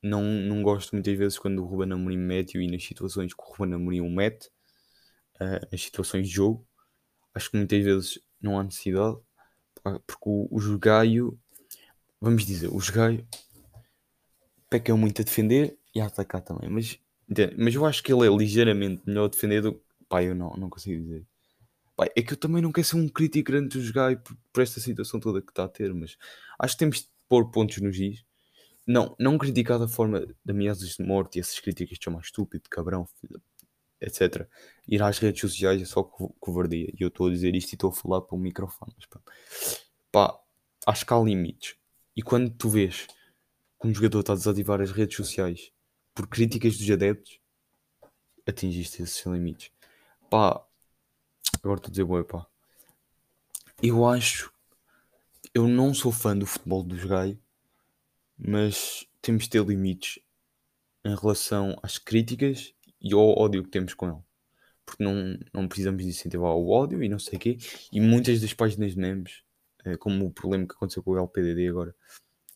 não, 0.00 0.22
não 0.22 0.62
gosto 0.62 0.92
muitas 0.92 1.16
vezes 1.16 1.38
quando 1.38 1.62
o 1.62 1.66
Ruben 1.66 1.92
Amorim 1.92 2.16
mete 2.16 2.58
e 2.58 2.70
nas 2.70 2.84
situações 2.84 3.34
que 3.34 3.42
o 3.42 3.44
Ruben 3.44 3.74
Amorim 3.74 4.08
mete, 4.08 4.46
uh, 5.40 5.66
nas 5.70 5.82
situações 5.82 6.28
de 6.28 6.34
jogo. 6.34 6.66
Acho 7.34 7.50
que 7.50 7.56
muitas 7.56 7.84
vezes 7.84 8.18
não 8.40 8.58
há 8.58 8.62
necessidade, 8.62 9.16
porque 10.06 10.24
o, 10.24 10.48
o 10.50 10.60
Jogaio, 10.60 11.38
vamos 12.20 12.44
dizer, 12.46 12.68
o 12.68 12.78
Jogaio 12.78 13.26
peca 14.70 14.94
muito 14.96 15.22
a 15.22 15.24
defender 15.24 15.76
e 15.94 16.00
a 16.00 16.06
atacar 16.06 16.40
também, 16.40 16.70
mas, 16.70 16.98
mas 17.58 17.74
eu 17.74 17.84
acho 17.84 18.02
que 18.02 18.12
ele 18.12 18.26
é 18.26 18.30
ligeiramente 18.30 19.02
melhor 19.06 19.26
a 19.26 19.28
defender 19.28 19.60
do 19.60 19.80
Pá, 20.12 20.22
eu 20.22 20.34
não, 20.34 20.50
não 20.58 20.68
consigo 20.68 21.02
dizer. 21.02 21.26
É 22.16 22.22
que 22.22 22.32
eu 22.32 22.36
também 22.36 22.62
não 22.62 22.72
quero 22.72 22.86
ser 22.86 22.96
um 22.96 23.08
crítico 23.08 23.50
grande 23.50 23.68
do 23.76 23.82
Jogaio 23.82 24.20
por, 24.20 24.36
por 24.52 24.62
esta 24.62 24.80
situação 24.80 25.20
toda 25.20 25.40
que 25.40 25.50
está 25.50 25.64
a 25.64 25.68
ter, 25.68 25.92
mas 25.94 26.16
acho 26.58 26.74
que 26.74 26.78
temos 26.78 26.98
de 27.02 27.08
pôr 27.28 27.50
pontos 27.50 27.78
nos 27.78 27.98
is 27.98 28.24
não, 28.86 29.14
não 29.18 29.38
criticar 29.38 29.78
da 29.78 29.88
forma 29.88 30.26
de 30.26 30.50
ameaças 30.50 30.96
de 30.96 31.04
morte 31.04 31.36
e 31.36 31.40
essas 31.40 31.58
críticas 31.60 31.98
de 31.98 32.04
chamar 32.04 32.20
estúpido, 32.20 32.68
cabrão, 32.68 33.08
etc. 34.00 34.48
Ir 34.88 35.02
às 35.02 35.18
redes 35.18 35.40
sociais 35.40 35.80
é 35.80 35.84
só 35.84 36.02
co 36.02 36.34
covardia. 36.40 36.90
E 36.92 37.02
eu 37.02 37.08
estou 37.08 37.28
a 37.28 37.30
dizer 37.30 37.54
isto 37.54 37.72
e 37.72 37.74
estou 37.76 37.90
a 37.90 37.92
falar 37.92 38.22
para 38.22 38.36
o 38.36 38.38
microfone. 38.38 38.92
Mas, 38.96 39.06
pá, 39.06 39.20
pá, 40.10 40.40
acho 40.86 41.06
que 41.06 41.14
há 41.14 41.18
limites. 41.18 41.76
E 42.16 42.22
quando 42.22 42.50
tu 42.50 42.68
vês 42.68 43.06
que 43.80 43.88
um 43.88 43.94
jogador 43.94 44.20
está 44.20 44.32
a 44.32 44.36
desativar 44.36 44.80
as 44.80 44.90
redes 44.90 45.16
sociais 45.16 45.72
por 46.14 46.26
críticas 46.26 46.76
dos 46.76 46.90
adeptos, 46.90 47.38
atingiste 48.46 49.02
esses 49.02 49.24
limites. 49.24 49.70
Pá, 50.28 50.64
agora 51.62 51.78
estou 51.78 51.88
a 51.88 51.92
dizer, 51.92 52.04
boa, 52.04 52.24
pá. 52.24 52.46
Eu 53.82 54.06
acho. 54.06 54.52
Eu 55.54 55.68
não 55.68 55.92
sou 55.92 56.12
fã 56.12 56.36
do 56.36 56.46
futebol 56.46 56.82
dos 56.82 57.04
gays 57.04 57.36
mas 58.44 59.06
temos 59.20 59.44
de 59.44 59.50
ter 59.50 59.64
limites 59.64 60.18
em 61.04 61.14
relação 61.14 61.78
às 61.82 61.98
críticas 61.98 62.74
e 63.00 63.12
ao 63.14 63.38
ódio 63.38 63.62
que 63.62 63.70
temos 63.70 63.94
com 63.94 64.08
ele. 64.08 64.18
Porque 64.84 65.02
não, 65.02 65.38
não 65.52 65.68
precisamos 65.68 66.04
incentivar 66.04 66.52
o 66.52 66.68
ódio 66.68 67.02
e 67.02 67.08
não 67.08 67.18
sei 67.18 67.36
o 67.36 67.40
quê. 67.40 67.58
E 67.92 68.00
muitas 68.00 68.40
das 68.40 68.52
páginas 68.52 68.94
memes, 68.94 69.42
eh, 69.84 69.96
como 69.96 70.26
o 70.26 70.30
problema 70.30 70.66
que 70.66 70.74
aconteceu 70.74 71.02
com 71.02 71.12
o 71.12 71.18
LPDD 71.18 71.68
agora, 71.68 71.94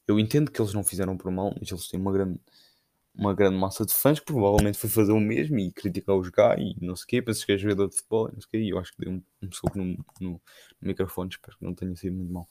eu 0.09 0.19
entendo 0.19 0.51
que 0.51 0.61
eles 0.61 0.73
não 0.73 0.83
fizeram 0.83 1.17
por 1.17 1.31
mal, 1.31 1.55
mas 1.59 1.71
eles 1.71 1.89
têm 1.89 2.01
uma 2.01 2.13
grande 2.13 2.41
uma 3.19 3.35
grande 3.35 3.57
massa 3.57 3.85
de 3.87 3.95
fãs 3.95 4.21
que 4.21 4.27
provavelmente 4.27 4.77
foi 4.77 4.91
fazer 4.91 5.13
o 5.13 5.21
mesmo 5.21 5.59
e 5.59 5.73
criticar 5.73 6.17
os 6.17 6.29
gajos 6.29 6.75
e 6.79 6.85
não 6.85 6.95
sei 6.95 7.05
o 7.05 7.07
quê, 7.25 7.35
que 7.35 7.53
é 7.53 7.59
jogador 7.59 7.89
de 7.89 7.97
futebol 7.97 8.25
não 8.33 8.41
sei 8.41 8.47
o 8.47 8.51
quê, 8.51 8.59
e 8.59 8.71
eu 8.71 8.79
acho 8.79 8.93
que 8.93 8.99
dei 9.01 9.13
um, 9.13 9.23
um 9.43 9.53
soco 9.53 9.79
no, 9.79 10.05
no, 10.21 10.41
microfone, 10.81 11.31
espero 11.31 11.57
que 11.57 11.65
não 11.65 11.75
tenha 11.75 11.97
sido 11.97 12.15
muito 12.15 12.33
mal. 12.33 12.49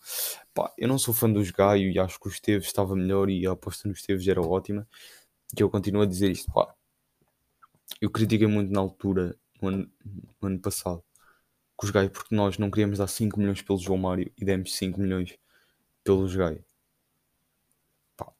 Pá, 0.54 0.74
eu 0.78 0.88
não 0.88 0.98
sou 0.98 1.14
fã 1.14 1.32
dos 1.32 1.52
Gaio 1.52 1.92
e 1.92 2.00
acho 2.00 2.20
que 2.20 2.28
o 2.28 2.32
Esteves 2.32 2.66
estava 2.66 2.96
melhor 2.96 3.30
e 3.30 3.46
a 3.46 3.52
aposta 3.52 3.88
no 3.88 3.94
Esteves 3.94 4.28
era 4.28 4.42
ótima, 4.42 4.88
que 5.56 5.62
eu 5.64 5.70
continuo 5.70 6.02
a 6.02 6.06
dizer 6.06 6.32
isto, 6.32 6.52
pá. 6.52 6.74
Eu 8.02 8.10
critiquei 8.10 8.48
muito 8.48 8.72
na 8.72 8.80
altura, 8.80 9.38
no 9.62 9.68
ano, 9.70 9.92
no 10.42 10.48
ano 10.48 10.60
passado, 10.60 11.04
com 11.76 11.86
os 11.86 11.92
Gaio, 11.92 12.10
porque 12.10 12.36
nós 12.36 12.58
não 12.58 12.72
queríamos 12.72 12.98
dar 13.00 13.08
5 13.08 13.40
milhões 13.40 13.62
pelo 13.62 13.80
João 13.80 14.00
Mário 14.00 14.32
e 14.38 14.46
demos 14.46 14.76
5 14.76 15.00
milhões 15.00 15.38
pelos 16.04 16.36
Gaio. 16.36 16.64
Pá. 18.18 18.34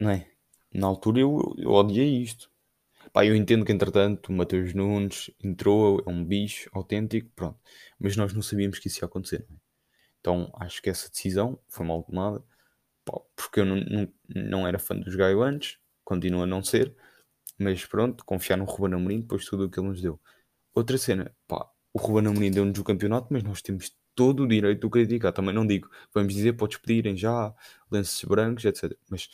Não 0.00 0.10
é? 0.10 0.35
Na 0.76 0.86
altura 0.86 1.20
eu, 1.20 1.54
eu 1.58 1.70
odiei 1.70 2.22
isto. 2.22 2.50
Pá, 3.12 3.24
eu 3.24 3.34
entendo 3.34 3.64
que 3.64 3.72
entretanto 3.72 4.28
o 4.28 4.32
Mateus 4.32 4.74
Nunes 4.74 5.30
entrou, 5.42 6.02
é 6.06 6.10
um 6.10 6.24
bicho 6.24 6.68
autêntico, 6.74 7.30
pronto. 7.34 7.58
Mas 7.98 8.16
nós 8.16 8.32
não 8.34 8.42
sabíamos 8.42 8.78
que 8.78 8.88
isso 8.88 9.02
ia 9.02 9.06
acontecer. 9.06 9.46
É? 9.50 9.54
Então 10.20 10.52
acho 10.58 10.82
que 10.82 10.90
essa 10.90 11.08
decisão 11.08 11.58
foi 11.68 11.86
mal 11.86 12.02
tomada. 12.02 12.44
Pá, 13.04 13.20
porque 13.34 13.60
eu 13.60 13.64
não, 13.64 13.76
não, 13.76 14.08
não 14.28 14.66
era 14.66 14.78
fã 14.78 14.96
dos 14.96 15.14
Gaio 15.14 15.42
antes, 15.42 15.78
continuo 16.04 16.42
a 16.42 16.46
não 16.46 16.62
ser. 16.62 16.94
Mas 17.58 17.86
pronto, 17.86 18.24
confiar 18.24 18.56
no 18.58 18.64
Ruben 18.64 18.94
Amorim 18.94 19.20
depois 19.20 19.42
de 19.44 19.50
tudo 19.50 19.64
o 19.64 19.70
que 19.70 19.80
ele 19.80 19.88
nos 19.88 20.02
deu. 20.02 20.20
Outra 20.74 20.98
cena, 20.98 21.34
pá, 21.48 21.66
o 21.92 21.98
Ruben 21.98 22.28
Amorim 22.28 22.50
deu-nos 22.50 22.78
o 22.78 22.84
campeonato, 22.84 23.28
mas 23.30 23.42
nós 23.42 23.62
temos 23.62 23.96
todo 24.14 24.42
o 24.44 24.48
direito 24.48 24.80
de 24.80 24.86
o 24.86 24.90
criticar. 24.90 25.32
Também 25.32 25.54
não 25.54 25.66
digo, 25.66 25.88
vamos 26.12 26.34
dizer, 26.34 26.54
podes 26.54 26.78
pedirem 26.78 27.16
já 27.16 27.54
lances 27.90 28.22
brancos, 28.24 28.64
etc. 28.64 28.94
Mas 29.08 29.28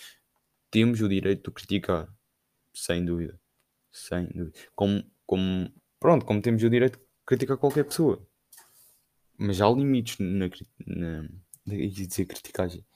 temos 0.73 1.03
o 1.03 1.09
direito 1.09 1.51
de 1.51 1.55
criticar, 1.55 2.09
sem 2.75 3.05
dúvida. 3.05 3.39
Sem 3.93 4.25
dúvida. 4.29 4.59
Como, 4.75 5.05
como, 5.27 5.71
pronto, 6.01 6.25
como 6.25 6.41
temos 6.41 6.63
o 6.63 6.71
direito 6.71 6.99
de 6.99 7.05
criticar 7.27 7.59
qualquer 7.59 7.85
pessoa. 7.85 8.27
Mas 9.37 9.61
há 9.61 9.69
limites 9.69 10.17
na, 10.19 10.49
na, 10.87 11.23
na 11.67 11.77
dizer 11.77 12.25
criticagem. 12.25 12.87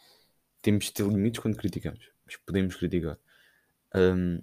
Temos 0.62 0.86
de 0.86 0.94
ter 0.94 1.06
limites 1.06 1.38
quando 1.38 1.56
criticamos. 1.58 2.00
Mas 2.24 2.36
podemos 2.36 2.74
criticar. 2.76 3.18
Um, 3.94 4.42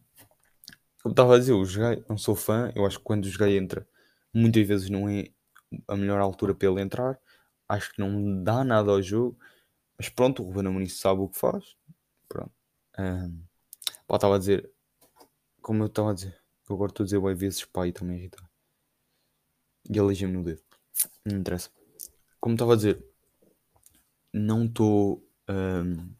eu 1.03 1.09
estava 1.09 1.35
a 1.35 1.39
dizer, 1.39 1.53
o 1.53 1.65
joguei, 1.65 2.05
não 2.07 2.17
sou 2.17 2.35
fã. 2.35 2.71
Eu 2.75 2.85
acho 2.85 2.99
que 2.99 3.03
quando 3.03 3.25
o 3.25 3.29
joguei 3.29 3.57
entra, 3.57 3.87
muitas 4.31 4.67
vezes 4.67 4.89
não 4.91 5.09
é 5.09 5.29
a 5.87 5.97
melhor 5.97 6.21
altura 6.21 6.53
para 6.53 6.69
ele 6.69 6.81
entrar. 6.81 7.19
Acho 7.67 7.91
que 7.91 7.99
não 7.99 8.43
dá 8.43 8.63
nada 8.63 8.91
ao 8.91 9.01
jogo. 9.01 9.35
Mas 9.97 10.07
pronto, 10.07 10.43
o 10.43 10.45
Ruben 10.45 10.67
Amorim 10.67 10.87
sabe 10.87 11.21
o 11.21 11.29
que 11.29 11.39
faz. 11.39 11.75
Pronto. 12.29 12.62
Um, 12.99 13.43
pá, 14.07 14.15
estava 14.15 14.35
a 14.35 14.39
dizer, 14.39 14.71
como 15.61 15.83
eu 15.83 15.87
estava 15.87 16.11
a 16.11 16.13
dizer, 16.13 16.39
eu 16.69 16.75
agora 16.75 16.91
estou 16.91 17.03
a 17.03 17.05
dizer 17.05 17.19
bem 17.19 17.35
vezes 17.35 17.65
pai 17.65 17.91
também 17.91 18.17
irritar. 18.17 18.49
E 19.89 19.99
aleijei-me 19.99 20.33
no 20.33 20.43
dedo. 20.43 20.61
Não 21.25 21.37
interessa. 21.37 21.69
Como 22.39 22.55
estava 22.55 22.73
a 22.73 22.75
dizer, 22.75 23.03
não 24.33 24.65
estou 24.65 25.25
um, 25.49 26.13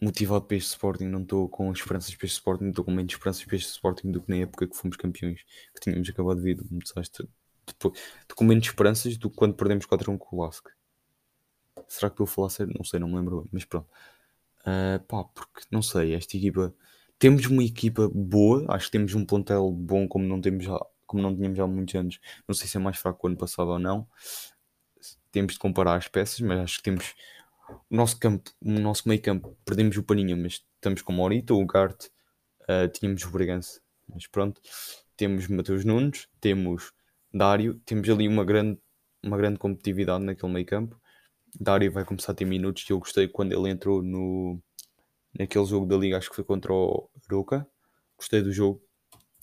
motivado 0.00 0.44
para 0.44 0.56
este 0.56 0.70
Sporting, 0.70 1.06
não 1.06 1.22
estou 1.22 1.48
com 1.48 1.72
esperanças 1.72 2.14
para 2.14 2.26
este 2.26 2.36
Sporting, 2.36 2.68
estou 2.68 2.84
com 2.84 2.90
menos 2.90 3.12
esperanças 3.12 3.44
para 3.44 3.56
este 3.56 3.70
Sporting 3.70 4.10
do 4.10 4.22
que 4.22 4.30
na 4.30 4.36
época 4.38 4.66
que 4.66 4.76
fomos 4.76 4.96
campeões, 4.96 5.42
que 5.74 5.80
tínhamos 5.80 6.08
acabado 6.08 6.36
de 6.36 6.42
vir 6.42 6.66
um 6.70 6.78
desastre. 6.78 7.28
Estou 7.66 7.92
com 8.34 8.44
menos 8.44 8.66
esperanças 8.66 9.16
do 9.16 9.28
que 9.28 9.36
quando 9.36 9.54
perdemos 9.54 9.86
4-1 9.86 10.16
com 10.18 10.36
o 10.36 10.44
Lask. 10.44 10.68
Será 11.86 12.10
que 12.10 12.14
estou 12.14 12.24
a 12.24 12.26
falar 12.26 12.50
sério? 12.50 12.74
Não 12.76 12.84
sei, 12.84 12.98
não 12.98 13.08
me 13.08 13.16
lembro 13.16 13.42
bem, 13.42 13.50
mas 13.52 13.64
pronto. 13.64 13.88
Uh, 14.62 14.98
pá, 15.06 15.24
porque 15.24 15.62
não 15.70 15.82
sei, 15.82 16.14
esta 16.14 16.36
equipa. 16.36 16.74
Temos 17.18 17.46
uma 17.46 17.64
equipa 17.64 18.08
boa, 18.08 18.64
acho 18.68 18.86
que 18.86 18.92
temos 18.92 19.14
um 19.14 19.24
plantel 19.24 19.72
bom 19.72 20.06
como 20.06 20.24
não, 20.24 20.40
temos 20.40 20.64
já, 20.64 20.78
como 21.06 21.22
não 21.22 21.34
tínhamos 21.34 21.58
há 21.58 21.66
muitos 21.66 21.94
anos. 21.94 22.20
Não 22.46 22.54
sei 22.54 22.68
se 22.68 22.76
é 22.76 22.80
mais 22.80 22.98
fraco 22.98 23.26
o 23.26 23.28
ano 23.28 23.36
passado 23.36 23.70
ou 23.70 23.78
não. 23.78 24.06
Temos 25.32 25.54
de 25.54 25.58
comparar 25.58 25.96
as 25.96 26.08
peças, 26.08 26.40
mas 26.40 26.58
acho 26.60 26.76
que 26.78 26.84
temos 26.84 27.14
o 27.90 27.96
nosso 27.96 28.18
campo, 28.18 28.50
o 28.62 28.70
nosso 28.70 29.08
meio 29.08 29.20
campo, 29.20 29.56
perdemos 29.64 29.96
o 29.96 30.02
Paninha, 30.02 30.36
mas 30.36 30.64
estamos 30.74 31.02
com 31.02 31.12
o 31.12 31.16
Morita, 31.16 31.54
o 31.54 31.66
Gart, 31.66 32.06
uh, 32.62 32.88
tínhamos 32.92 33.22
o 33.24 33.30
Bregança, 33.30 33.80
mas 34.08 34.26
pronto. 34.26 34.60
Temos 35.16 35.48
Mateus 35.48 35.84
Nunes, 35.84 36.28
temos 36.40 36.92
Dário, 37.32 37.74
temos 37.84 38.08
ali 38.08 38.28
uma 38.28 38.44
grande, 38.44 38.78
uma 39.22 39.36
grande 39.36 39.58
competitividade 39.58 40.24
naquele 40.24 40.52
meio 40.52 40.66
campo. 40.66 41.00
Dário 41.58 41.90
vai 41.92 42.04
começar 42.04 42.32
a 42.32 42.34
ter 42.34 42.44
minutos 42.44 42.84
e 42.88 42.92
eu 42.92 42.98
gostei 42.98 43.28
quando 43.28 43.52
ele 43.52 43.68
entrou 43.70 44.02
no 44.02 44.60
naquele 45.38 45.64
jogo 45.64 45.86
da 45.86 45.96
liga, 45.96 46.18
acho 46.18 46.30
que 46.30 46.36
foi 46.36 46.44
contra 46.44 46.72
o 46.72 47.08
Roca. 47.30 47.66
Gostei 48.16 48.42
do 48.42 48.52
jogo 48.52 48.82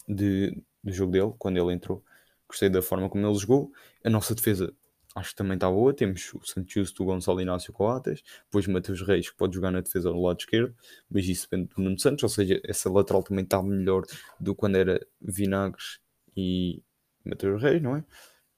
de, 0.08 0.62
do 0.84 0.92
jogo 0.92 1.12
dele 1.12 1.34
quando 1.38 1.58
ele 1.58 1.74
entrou. 1.74 2.04
Gostei 2.48 2.70
da 2.70 2.82
forma 2.82 3.10
como 3.10 3.26
ele 3.26 3.36
jogou. 3.38 3.72
A 4.04 4.10
nossa 4.10 4.36
defesa 4.36 4.74
acho 5.16 5.30
que 5.30 5.36
também 5.36 5.56
está 5.56 5.70
boa. 5.70 5.94
Temos 5.94 6.34
o 6.34 6.46
Santos, 6.46 6.94
o 7.00 7.06
Gonçalo 7.06 7.42
Inácio 7.42 7.72
Coates, 7.72 8.22
depois 8.46 8.68
Matheus 8.68 9.02
Reis, 9.02 9.30
que 9.30 9.38
pode 9.38 9.56
jogar 9.56 9.72
na 9.72 9.80
defesa 9.80 10.12
do 10.12 10.22
lado 10.22 10.40
esquerdo, 10.40 10.76
mas 11.10 11.28
isso 11.28 11.48
depende 11.50 11.70
do 11.74 11.82
Nuno 11.82 11.98
Santos, 11.98 12.24
ou 12.24 12.30
seja, 12.30 12.60
essa 12.66 12.90
lateral 12.90 13.24
também 13.24 13.46
está 13.46 13.64
melhor 13.64 14.04
do 14.40 14.54
que 14.54 14.60
quando 14.60 14.76
era 14.76 15.00
Vinagres 15.22 16.00
e 16.36 16.84
Matheus 17.24 17.62
Reis, 17.62 17.82
não 17.82 17.96
é? 17.96 18.04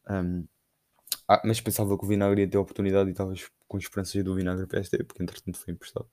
Um, 0.10 0.48
ah, 1.28 1.42
mas 1.44 1.60
pensava 1.60 1.98
que 1.98 2.06
o 2.06 2.08
Vinagre 2.08 2.42
ia 2.42 2.50
ter 2.50 2.58
a 2.58 2.62
oportunidade 2.62 3.10
e 3.10 3.12
estavas 3.12 3.50
com 3.68 3.78
esperanças 3.78 4.24
do 4.24 4.34
Vinagre 4.36 4.66
esta 4.74 5.04
porque 5.04 5.22
entretanto 5.22 5.58
foi 5.58 5.74
emprestado. 5.74 6.08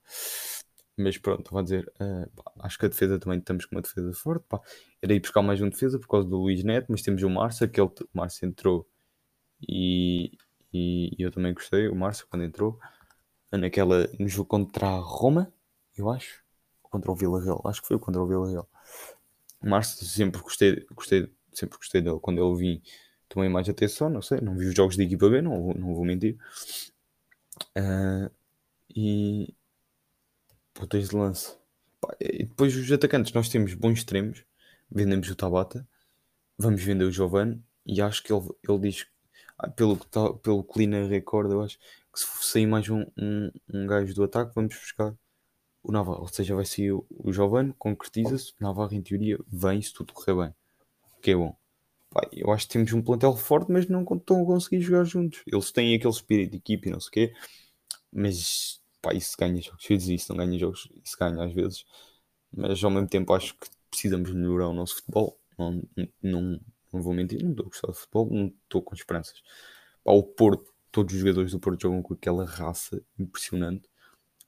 Mas 0.97 1.17
pronto, 1.17 1.41
estava 1.41 1.59
a 1.59 1.63
dizer, 1.63 1.91
uh, 1.99 2.29
pá, 2.35 2.51
acho 2.61 2.77
que 2.79 2.85
a 2.85 2.89
defesa 2.89 3.19
também 3.19 3.39
estamos 3.39 3.65
com 3.65 3.75
uma 3.75 3.81
defesa 3.81 4.13
forte. 4.13 4.45
Pá. 4.47 4.61
Era 5.01 5.13
ir 5.13 5.19
buscar 5.19 5.41
mais 5.41 5.61
um 5.61 5.69
defesa 5.69 5.99
por 5.99 6.07
causa 6.07 6.27
do 6.27 6.37
Luís 6.37 6.63
Neto, 6.63 6.87
mas 6.89 7.01
temos 7.01 7.21
o 7.23 7.29
Márcio, 7.29 7.65
aquele 7.65 7.87
o 7.87 8.07
Márcio 8.13 8.47
entrou 8.47 8.87
e, 9.61 10.37
e, 10.73 11.15
e 11.17 11.23
eu 11.23 11.31
também 11.31 11.53
gostei, 11.53 11.87
o 11.87 11.95
Márcio, 11.95 12.27
quando 12.29 12.43
entrou, 12.43 12.79
naquela, 13.51 14.09
no 14.19 14.27
jogo 14.27 14.47
contra 14.47 14.87
a 14.87 14.99
Roma, 14.99 15.51
eu 15.97 16.09
acho, 16.09 16.43
contra 16.83 17.11
o 17.11 17.15
Vila 17.15 17.41
Real, 17.41 17.61
acho 17.65 17.81
que 17.81 17.87
foi 17.87 17.99
contra 17.99 18.21
o 18.21 18.27
Vila 18.27 18.49
Real. 18.49 18.69
O 19.61 19.69
Márcio 19.69 20.05
sempre 20.05 20.41
gostei, 20.41 20.85
gostei, 20.93 21.31
sempre 21.53 21.77
gostei 21.77 22.01
dele, 22.01 22.19
quando 22.21 22.39
eu 22.39 22.53
vim 22.55 22.81
tomei 23.29 23.49
mais 23.49 23.67
atenção, 23.69 24.09
não 24.09 24.21
sei, 24.21 24.39
não 24.41 24.57
vi 24.57 24.67
os 24.67 24.75
jogos 24.75 24.95
de 24.95 25.03
equipa 25.03 25.29
B, 25.29 25.41
não, 25.41 25.73
não 25.73 25.93
vou 25.93 26.05
mentir. 26.05 26.37
Uh, 27.77 28.29
e 28.95 29.53
pontas 30.73 31.09
de. 31.09 31.15
Pá, 32.01 32.15
e 32.19 32.43
depois 32.45 32.75
os 32.75 32.91
atacantes, 32.91 33.33
nós 33.33 33.49
temos 33.49 33.73
bons 33.73 33.99
extremos, 33.99 34.43
vendemos 34.91 35.29
o 35.29 35.35
Tabata, 35.35 35.87
vamos 36.57 36.83
vender 36.83 37.05
o 37.05 37.11
Giovanni 37.11 37.63
e 37.85 38.01
acho 38.01 38.23
que 38.23 38.33
ele, 38.33 38.49
ele 38.67 38.79
diz, 38.79 39.07
ah, 39.57 39.69
pelo, 39.69 39.97
que 39.97 40.07
tá, 40.07 40.33
pelo 40.33 40.63
que 40.63 40.79
li 40.79 40.87
na 40.87 41.07
Record, 41.07 41.51
eu 41.51 41.61
acho 41.61 41.77
que 42.13 42.19
se 42.19 42.27
sair 42.41 42.65
mais 42.65 42.89
um, 42.89 43.05
um, 43.17 43.51
um 43.73 43.87
gajo 43.87 44.13
do 44.13 44.23
ataque, 44.23 44.53
vamos 44.55 44.75
buscar 44.75 45.15
o 45.83 45.91
Navarro. 45.91 46.21
Ou 46.21 46.27
seja, 46.27 46.55
vai 46.55 46.65
sair 46.65 46.91
o, 46.91 47.05
o 47.09 47.31
Giovanni, 47.31 47.73
concretiza-se, 47.77 48.53
o 48.59 48.63
Navarro 48.63 48.93
em 48.93 49.01
teoria 49.01 49.37
vem 49.47 49.81
se 49.81 49.93
tudo 49.93 50.13
correr 50.13 50.35
bem. 50.35 50.55
Que 51.21 51.31
é 51.31 51.35
bom. 51.35 51.55
Eu 52.31 52.51
acho 52.51 52.67
que 52.67 52.73
temos 52.73 52.93
um 52.93 53.01
plantel 53.01 53.35
forte, 53.35 53.71
mas 53.71 53.87
não 53.87 54.03
estão 54.03 54.41
a 54.41 54.45
conseguir 54.45 54.81
jogar 54.81 55.03
juntos. 55.03 55.41
Eles 55.45 55.71
têm 55.71 55.95
aquele 55.95 56.13
espírito 56.13 56.51
de 56.51 56.57
equipe 56.57 56.87
e 56.87 56.91
não 56.91 56.99
sei 56.99 57.07
o 57.07 57.11
quê, 57.11 57.33
mas 58.11 58.81
pá, 59.01 59.13
isso 59.13 59.35
ganha 59.37 59.61
jogos. 59.61 59.85
Eu 59.89 59.97
disse 59.97 60.13
isso, 60.13 60.33
não 60.33 60.45
ganha 60.45 60.57
jogos, 60.57 60.89
isso 61.03 61.17
ganha 61.19 61.43
às 61.43 61.53
vezes, 61.53 61.85
mas 62.51 62.83
ao 62.83 62.91
mesmo 62.91 63.07
tempo 63.07 63.33
acho 63.33 63.53
que 63.55 63.67
precisamos 63.89 64.31
melhorar 64.31 64.69
o 64.69 64.73
nosso 64.73 64.95
futebol. 64.95 65.37
Não, 65.57 65.81
não, 66.21 66.59
não 66.91 67.01
vou 67.01 67.13
mentir, 67.13 67.41
não 67.43 67.51
estou 67.51 67.65
a 67.65 67.69
gostar 67.69 67.91
de 67.91 67.97
futebol, 67.97 68.29
não 68.31 68.47
estou 68.47 68.81
com 68.81 68.95
esperanças. 68.95 69.41
Pá, 70.03 70.11
o 70.11 70.23
Porto, 70.23 70.73
todos 70.91 71.13
os 71.13 71.19
jogadores 71.19 71.51
do 71.51 71.59
Porto 71.59 71.81
jogam 71.81 72.01
com 72.01 72.13
aquela 72.13 72.45
raça 72.45 73.01
impressionante. 73.19 73.89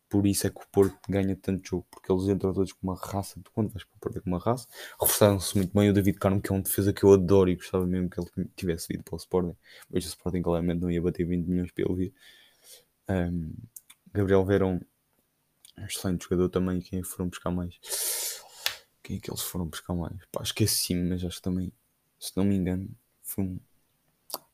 Por 0.09 0.25
isso 0.25 0.47
é 0.47 0.49
que 0.49 0.61
o 0.61 0.67
Porto 0.71 0.97
ganha 1.09 1.35
tanto 1.35 1.67
jogo, 1.67 1.85
porque 1.91 2.11
eles 2.11 2.23
entram 2.29 2.53
todos 2.53 2.71
com 2.71 2.87
uma 2.87 2.95
raça. 2.95 3.39
Tu 3.43 3.51
quando 3.51 3.69
vais 3.69 3.83
para 3.83 3.95
o 3.95 3.99
Porto 3.99 4.17
é 4.17 4.21
com 4.21 4.29
uma 4.29 4.39
raça, 4.39 4.67
reforçaram-se 4.99 5.57
muito 5.57 5.73
bem. 5.73 5.89
O 5.89 5.93
David 5.93 6.17
Carmo, 6.17 6.41
que 6.41 6.51
é 6.51 6.55
um 6.55 6.61
defesa 6.61 6.93
que 6.93 7.03
eu 7.03 7.13
adoro 7.13 7.49
e 7.49 7.55
gostava 7.55 7.85
mesmo 7.85 8.09
que 8.09 8.19
ele 8.19 8.29
tivesse 8.55 8.87
vindo 8.89 9.03
para 9.03 9.15
o 9.15 9.17
Sporting, 9.17 9.55
mas 9.89 10.05
o 10.05 10.07
Sporting 10.07 10.41
claramente 10.41 10.79
não 10.81 10.89
ia 10.89 11.01
bater 11.01 11.25
20 11.25 11.45
milhões 11.47 11.71
ele 11.75 11.95
vir. 11.95 12.13
Um, 13.09 13.53
Gabriel 14.13 14.45
Verão, 14.45 14.81
um 15.77 15.85
excelente 15.85 16.23
jogador 16.23 16.49
também. 16.49 16.79
Quem 16.79 16.99
é 16.99 17.03
foram 17.03 17.29
buscar 17.29 17.51
mais? 17.51 17.75
Quem 19.03 19.17
é 19.17 19.19
que 19.19 19.29
eles 19.29 19.41
foram 19.41 19.65
buscar 19.67 19.93
mais? 19.93 20.17
Pá, 20.31 20.41
esqueci-me, 20.43 21.09
mas 21.09 21.23
acho 21.23 21.37
que 21.37 21.41
também, 21.41 21.71
se 22.19 22.31
não 22.35 22.43
me 22.43 22.55
engano, 22.55 22.89
foi 23.21 23.43
um. 23.43 23.59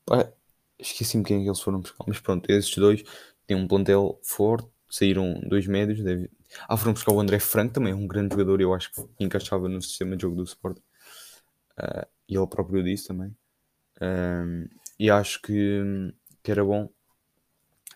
Pá, 0.06 0.32
esqueci-me 0.78 1.24
quem 1.24 1.38
é 1.38 1.42
que 1.42 1.48
eles 1.48 1.60
foram 1.60 1.80
buscar. 1.80 2.04
Mas 2.06 2.20
pronto, 2.20 2.48
esses 2.50 2.74
dois 2.76 3.02
têm 3.46 3.56
um 3.56 3.66
plantel 3.66 4.18
forte. 4.22 4.68
Saíram 4.94 5.40
dois 5.48 5.66
médios. 5.66 6.00
Deve... 6.04 6.30
Ah, 6.68 6.76
foram 6.76 6.92
buscar 6.92 7.12
o 7.12 7.20
André 7.20 7.40
Franco 7.40 7.74
também, 7.74 7.92
é 7.92 7.96
um 7.96 8.06
grande 8.06 8.32
jogador. 8.32 8.60
Eu 8.60 8.72
acho 8.72 8.92
que 8.92 9.04
encaixava 9.18 9.68
no 9.68 9.82
sistema 9.82 10.16
de 10.16 10.22
jogo 10.22 10.36
do 10.36 10.44
Sport. 10.44 10.78
Uh, 11.76 12.06
e 12.28 12.36
ele 12.36 12.46
próprio 12.46 12.80
disse 12.80 13.08
também. 13.08 13.36
Uh, 13.96 14.70
e 14.96 15.10
acho 15.10 15.42
que, 15.42 15.82
que 16.44 16.48
era 16.52 16.64
bom 16.64 16.88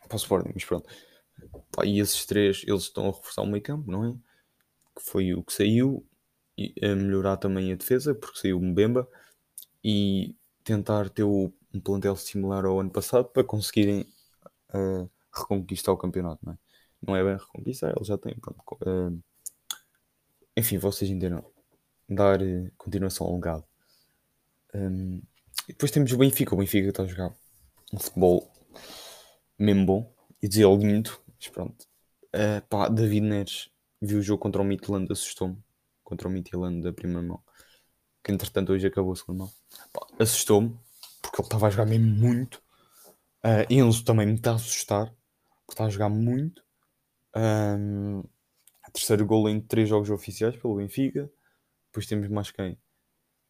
para 0.08 0.16
o 0.16 0.18
Sporting, 0.18 0.50
mas 0.52 0.64
pronto. 0.64 0.88
Pá, 1.70 1.86
e 1.86 2.00
esses 2.00 2.26
três, 2.26 2.64
eles 2.66 2.82
estão 2.82 3.04
a 3.04 3.12
reforçar 3.12 3.42
o 3.42 3.46
meio 3.46 3.62
campo, 3.62 3.88
não 3.88 4.04
é? 4.04 4.12
Que 4.96 5.02
foi 5.08 5.34
o 5.34 5.44
que 5.44 5.52
saiu, 5.52 6.04
e 6.56 6.74
a 6.82 6.96
melhorar 6.96 7.36
também 7.36 7.72
a 7.72 7.76
defesa, 7.76 8.12
porque 8.12 8.40
saiu 8.40 8.58
o 8.58 8.60
Mbemba, 8.62 9.08
e 9.84 10.34
tentar 10.64 11.08
ter 11.10 11.22
o, 11.22 11.52
um 11.72 11.78
plantel 11.78 12.16
similar 12.16 12.64
ao 12.64 12.80
ano 12.80 12.90
passado 12.90 13.26
para 13.26 13.44
conseguirem 13.44 14.00
uh, 14.74 15.08
reconquistar 15.32 15.92
o 15.92 15.96
campeonato, 15.96 16.44
não 16.44 16.54
é? 16.54 16.67
Não 17.00 17.16
é 17.16 17.22
bem 17.22 17.36
reconquistar, 17.36 17.92
eles 17.94 18.06
já 18.06 18.18
têm, 18.18 18.34
pronto. 18.34 18.62
Uh, 18.82 19.22
enfim, 20.56 20.78
vocês 20.78 21.10
entenderam. 21.10 21.44
Dar 22.08 22.40
uh, 22.42 22.70
continuação 22.76 23.26
ao 23.26 23.34
legado. 23.34 23.64
Um, 24.74 25.22
e 25.68 25.72
depois 25.72 25.90
temos 25.90 26.12
o 26.12 26.18
Benfica, 26.18 26.54
o 26.54 26.58
Benfica 26.58 26.88
está 26.88 27.02
a 27.02 27.06
jogar 27.06 27.34
um 27.92 27.98
futebol 27.98 28.50
mesmo 29.58 29.84
bom, 29.84 30.14
e 30.42 30.48
dizer 30.48 30.64
algo 30.64 30.84
muito, 30.84 31.20
mas 31.36 31.48
pronto. 31.48 31.86
Uh, 32.28 32.66
pá, 32.68 32.88
David 32.88 33.26
Neres 33.26 33.70
viu 34.00 34.18
o 34.18 34.22
jogo 34.22 34.40
contra 34.40 34.62
o 34.62 34.64
Midland, 34.64 35.10
assustou-me. 35.10 35.58
Contra 36.04 36.28
o 36.28 36.30
Midland 36.30 36.82
da 36.82 36.92
primeira 36.92 37.22
mão. 37.22 37.42
Que 38.22 38.32
entretanto 38.32 38.72
hoje 38.72 38.86
acabou 38.86 39.12
a 39.12 39.16
segunda 39.16 39.44
mão. 39.44 39.52
Assustou-me, 40.18 40.78
porque 41.20 41.40
ele 41.40 41.46
estava 41.46 41.66
a 41.66 41.70
jogar 41.70 41.86
mesmo 41.86 42.06
muito. 42.06 42.62
Uh, 43.44 43.70
Enzo 43.70 44.04
também 44.04 44.26
me 44.26 44.34
está 44.34 44.52
a 44.52 44.54
assustar, 44.54 45.06
porque 45.66 45.72
está 45.72 45.84
a 45.84 45.90
jogar 45.90 46.08
muito. 46.08 46.62
Um, 47.38 48.24
terceiro 48.92 49.24
gol 49.24 49.48
em 49.48 49.60
três 49.60 49.88
jogos 49.88 50.10
oficiais 50.10 50.56
pelo 50.56 50.76
Benfica. 50.76 51.30
Depois 51.86 52.06
temos 52.06 52.28
mais 52.28 52.50
quem? 52.50 52.76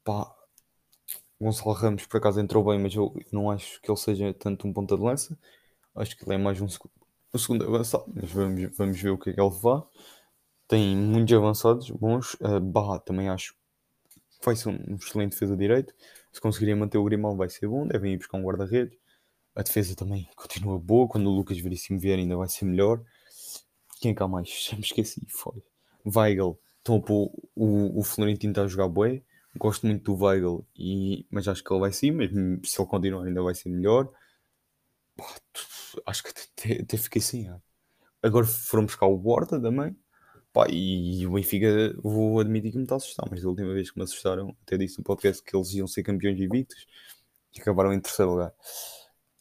Pá, 0.05 0.35
Gonçalo 1.41 1.73
Ramos 1.73 2.07
por 2.07 2.19
acaso 2.19 2.41
entrou 2.41 2.65
bem, 2.65 2.79
mas 2.79 2.95
eu 2.95 3.15
não 3.33 3.51
acho 3.51 3.81
que 3.81 3.91
ele 3.91 3.99
seja 3.99 4.35
tanto 4.35 4.67
um 4.67 4.73
ponta 4.73 4.97
de 4.97 5.03
lança. 5.03 5.39
Acho 5.95 6.17
que 6.17 6.25
ele 6.25 6.35
é 6.35 6.39
mais 6.39 6.61
um, 6.61 6.67
um 6.67 7.39
segundo 7.39 7.65
avançado, 7.65 8.05
mas 8.15 8.31
vamos, 8.31 8.77
vamos 8.77 9.01
ver 9.01 9.11
o 9.11 9.19
que 9.19 9.31
é 9.31 9.33
que 9.33 9.41
ele 9.41 9.51
vá. 9.51 9.87
Tem 10.67 10.97
muitos 10.97 11.35
avançados 11.35 11.91
bons. 11.91 12.35
Uh, 12.35 12.61
Barra 12.61 12.99
também 13.01 13.29
acho 13.29 13.55
que 13.55 14.45
vai 14.45 14.55
ser 14.55 14.69
um 14.69 14.97
excelente 14.97 15.33
defesa 15.33 15.57
direito. 15.57 15.95
Se 16.33 16.41
conseguirem 16.41 16.75
manter 16.75 16.99
o 16.99 17.05
Grimal 17.05 17.37
vai 17.37 17.49
ser 17.49 17.69
bom. 17.69 17.87
Devem 17.87 18.13
ir 18.13 18.19
buscar 18.19 18.37
um 18.37 18.43
guarda-redes. 18.43 18.99
A 19.55 19.63
defesa 19.63 19.97
também 19.97 20.29
continua 20.37 20.79
boa. 20.79 21.09
Quando 21.09 21.29
o 21.29 21.35
Lucas 21.35 21.59
Veríssimo 21.59 21.99
vier 21.99 22.19
ainda 22.19 22.37
vai 22.37 22.49
ser 22.49 22.65
melhor. 22.67 23.03
Quem 23.99 24.15
é 24.19 24.27
mais? 24.27 24.49
Já 24.71 24.77
me 24.77 24.83
esqueci. 24.83 25.27
Foi. 25.29 25.63
Weigl. 26.05 26.59
Estão 26.79 26.97
a 26.97 27.01
pôr 27.01 27.31
o, 27.55 28.01
o 28.01 28.03
Florentino 28.03 28.53
está 28.53 28.63
a 28.63 28.69
jogar 28.69 28.89
bué. 28.89 29.23
Gosto 29.57 29.87
muito 29.87 30.05
do 30.05 30.25
Weigl, 30.25 30.65
e, 30.77 31.27
mas 31.31 31.49
acho 31.49 31.65
que 31.65 31.73
ele 31.73 31.81
vai 31.81 31.93
sim. 31.93 32.11
Mesmo 32.13 32.65
se 32.65 32.81
ele 32.81 32.89
continuar 32.89 33.25
ainda 33.25 33.43
vai 33.43 33.55
ser 33.55 33.69
melhor. 33.69 34.11
Acho 36.07 36.23
que 36.23 36.31
até, 36.31 36.97
fiquei 36.97 37.21
assim. 37.21 37.49
Agora 38.23 38.47
foram 38.47 38.87
buscar 38.87 39.07
o 39.07 39.19
Borda 39.19 39.61
também. 39.61 39.97
Pá, 40.53 40.67
e 40.71 41.27
o 41.27 41.33
Benfica, 41.33 41.95
vou 42.03 42.41
admitir 42.41 42.73
que 42.73 42.79
me 42.79 42.85
está 42.85 42.95
a 42.95 42.99
assustar, 42.99 43.27
mas 43.31 43.43
da 43.43 43.49
última 43.49 43.73
vez 43.75 43.91
que 43.91 43.99
me 43.99 44.05
assustaram, 44.05 44.57
até 44.63 44.79
disse 44.79 44.99
no 44.99 45.05
podcast 45.05 45.43
que 45.43 45.55
eles 45.55 45.73
iam 45.75 45.87
ser 45.87 46.03
campeões 46.03 46.41
invictos 46.41 46.87
e 47.55 47.61
acabaram 47.61 47.93
em 47.93 48.01
terceiro 48.01 48.33
lugar. 48.33 48.55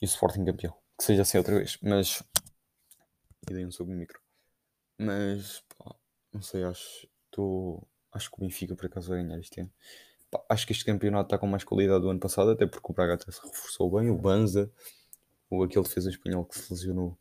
E 0.02 0.06
o 0.06 0.08
Sporting 0.08 0.46
campeão. 0.46 0.74
Que 0.98 1.04
seja 1.04 1.22
assim 1.22 1.38
outra 1.38 1.56
vez. 1.56 1.78
Mas. 1.82 2.24
E 3.50 3.54
dei 3.54 3.65
um 3.65 3.72
soco 3.72 3.91
no 3.91 3.98
micro. 3.98 4.20
Mas, 4.97 5.63
pá, 5.77 5.95
não 6.33 6.41
sei, 6.41 6.63
acho. 6.63 7.07
Tô... 7.31 7.86
Acho 8.12 8.31
que 8.31 8.38
o 8.38 8.41
Benfica 8.41 8.75
por 8.75 8.86
acaso 8.86 9.10
vai 9.10 9.23
ganhar 9.23 9.39
este 9.39 9.62
ano. 9.62 9.71
Pá, 10.31 10.43
acho 10.49 10.65
que 10.65 10.73
este 10.73 10.86
campeonato 10.86 11.27
está 11.27 11.38
com 11.38 11.47
mais 11.47 11.63
qualidade 11.63 12.01
do 12.01 12.10
ano 12.10 12.19
passado, 12.19 12.51
até 12.51 12.65
porque 12.65 12.91
o 12.91 12.95
Braga 12.95 13.15
até 13.15 13.31
se 13.31 13.41
reforçou 13.41 13.91
bem. 13.91 14.10
O 14.10 14.17
Banza 14.17 14.71
ou 15.49 15.63
aquele 15.63 15.83
defesa 15.83 16.10
espanhol 16.10 16.45
que 16.45 16.57
se 16.57 16.71
lesionou. 16.73 17.17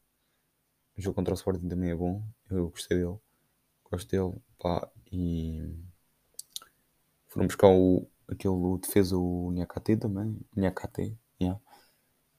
O 0.97 1.01
jogo 1.01 1.15
contra 1.15 1.35
o 1.35 1.37
Sporting 1.37 1.69
também 1.69 1.91
é 1.91 1.95
bom. 1.95 2.23
Eu 2.51 2.71
gostei 2.71 2.99
dele. 2.99 3.19
Gosto 3.91 4.11
dele. 4.11 4.41
Pá, 4.59 4.91
e 5.13 5.63
foram 7.29 7.47
buscar 7.47 7.69
o, 7.69 8.09
aquele 8.29 8.55
o 8.55 8.79
defesa, 8.79 9.17
o 9.17 9.53
Nhakate 9.53 9.97
também. 9.97 10.39
Nhakate, 10.57 11.17
yeah. 11.41 11.61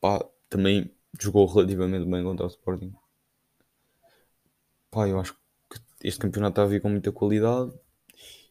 Pá, 0.02 0.26
também 0.50 0.92
jogou 1.20 1.46
relativamente 1.46 2.10
bem 2.10 2.24
contra 2.24 2.46
o 2.46 2.50
Sporting. 2.50 2.94
Pá, 4.92 5.08
eu 5.08 5.20
acho 5.20 5.34
que 5.34 5.80
este 6.04 6.20
campeonato 6.20 6.54
está 6.54 6.64
a 6.64 6.68
vir 6.68 6.82
com 6.82 6.90
muita 6.90 7.12
qualidade. 7.12 7.72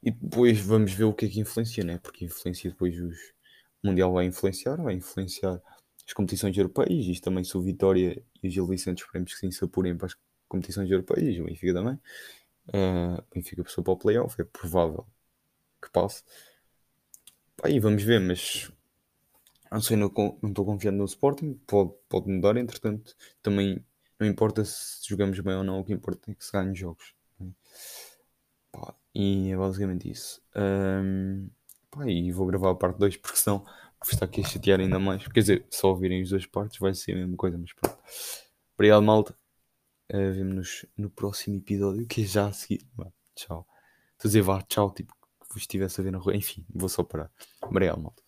E 0.02 0.10
depois 0.10 0.60
vamos 0.60 0.92
ver 0.92 1.04
o 1.04 1.14
que 1.14 1.26
é 1.26 1.28
que 1.28 1.40
influencia, 1.40 1.84
né? 1.84 1.98
Porque 1.98 2.24
influencia 2.24 2.70
depois 2.70 3.00
os. 3.00 3.34
O 3.82 3.88
Mundial 3.88 4.12
vai 4.12 4.26
influenciar, 4.26 4.76
vai 4.76 4.94
influenciar 4.94 5.60
as 6.06 6.12
competições 6.12 6.56
europeias, 6.56 7.06
isto 7.06 7.24
também 7.24 7.44
se 7.44 7.56
o 7.56 7.62
Vitória 7.62 8.22
e 8.42 8.48
o 8.48 8.50
Gil 8.50 8.66
Vicente 8.66 9.02
esperemos 9.02 9.34
que 9.34 9.52
se 9.52 9.64
apurem 9.64 9.96
para 9.96 10.06
as 10.06 10.16
competições 10.48 10.90
europeias, 10.90 11.38
o 11.38 11.44
Benfica 11.44 11.74
também. 11.74 11.98
Uh, 12.68 13.22
Benfica 13.34 13.62
passou 13.64 13.84
para 13.84 13.92
o 13.92 13.96
playoff, 13.96 14.40
é 14.40 14.44
provável 14.44 15.06
que 15.82 15.90
passe. 15.90 16.24
E 17.64 17.80
vamos 17.80 18.02
ver, 18.02 18.20
mas 18.20 18.70
não 19.70 19.80
sei, 19.80 19.96
não 19.96 20.06
estou 20.06 20.64
confiando 20.64 20.98
no 20.98 21.04
Sporting, 21.04 21.54
pode, 21.66 21.92
pode 22.08 22.30
mudar, 22.30 22.56
entretanto, 22.56 23.16
também 23.42 23.84
não 24.18 24.26
importa 24.26 24.64
se 24.64 25.08
jogamos 25.08 25.38
bem 25.40 25.54
ou 25.54 25.64
não, 25.64 25.80
o 25.80 25.84
que 25.84 25.92
importa 25.92 26.30
é 26.30 26.34
que 26.34 26.44
se 26.44 26.52
ganhe 26.52 26.74
jogos. 26.74 27.14
Pá, 28.72 28.94
e 29.14 29.50
é 29.50 29.56
basicamente 29.56 30.10
isso. 30.10 30.42
Um, 30.54 31.48
pá, 31.90 32.06
e 32.08 32.32
vou 32.32 32.46
gravar 32.46 32.70
a 32.70 32.74
parte 32.74 32.98
2 32.98 33.16
porque 33.18 33.38
senão 33.38 33.58
vou 33.58 34.12
estar 34.12 34.24
aqui 34.24 34.40
a 34.40 34.44
chatear 34.44 34.80
ainda 34.80 34.98
mais. 34.98 35.26
Quer 35.28 35.40
dizer, 35.40 35.66
só 35.70 35.88
ouvirem 35.88 36.22
as 36.22 36.30
duas 36.30 36.46
partes 36.46 36.78
vai 36.78 36.94
ser 36.94 37.12
a 37.12 37.16
mesma 37.16 37.36
coisa, 37.36 37.58
mas 37.58 37.72
pronto. 37.72 37.98
Obrigado, 38.74 39.02
malta. 39.02 39.36
Uh, 40.12 40.32
Vemo-nos 40.32 40.86
no 40.96 41.10
próximo 41.10 41.56
episódio, 41.56 42.06
que 42.06 42.22
é 42.22 42.24
já 42.24 42.46
a 42.46 42.52
seguir. 42.52 42.86
Vá, 42.94 43.10
tchau. 43.34 43.66
Estou 44.12 44.28
a 44.28 44.28
dizer 44.28 44.42
vá, 44.42 44.62
tchau, 44.62 44.90
tipo, 44.92 45.12
que 45.12 45.54
vos 45.54 45.62
estivesse 45.62 46.00
a 46.00 46.04
ver 46.04 46.10
na 46.10 46.18
rua. 46.18 46.36
Enfim, 46.36 46.64
vou 46.74 46.88
só 46.88 47.02
parar. 47.02 47.30
Obrigado, 47.62 48.00
malta. 48.00 48.22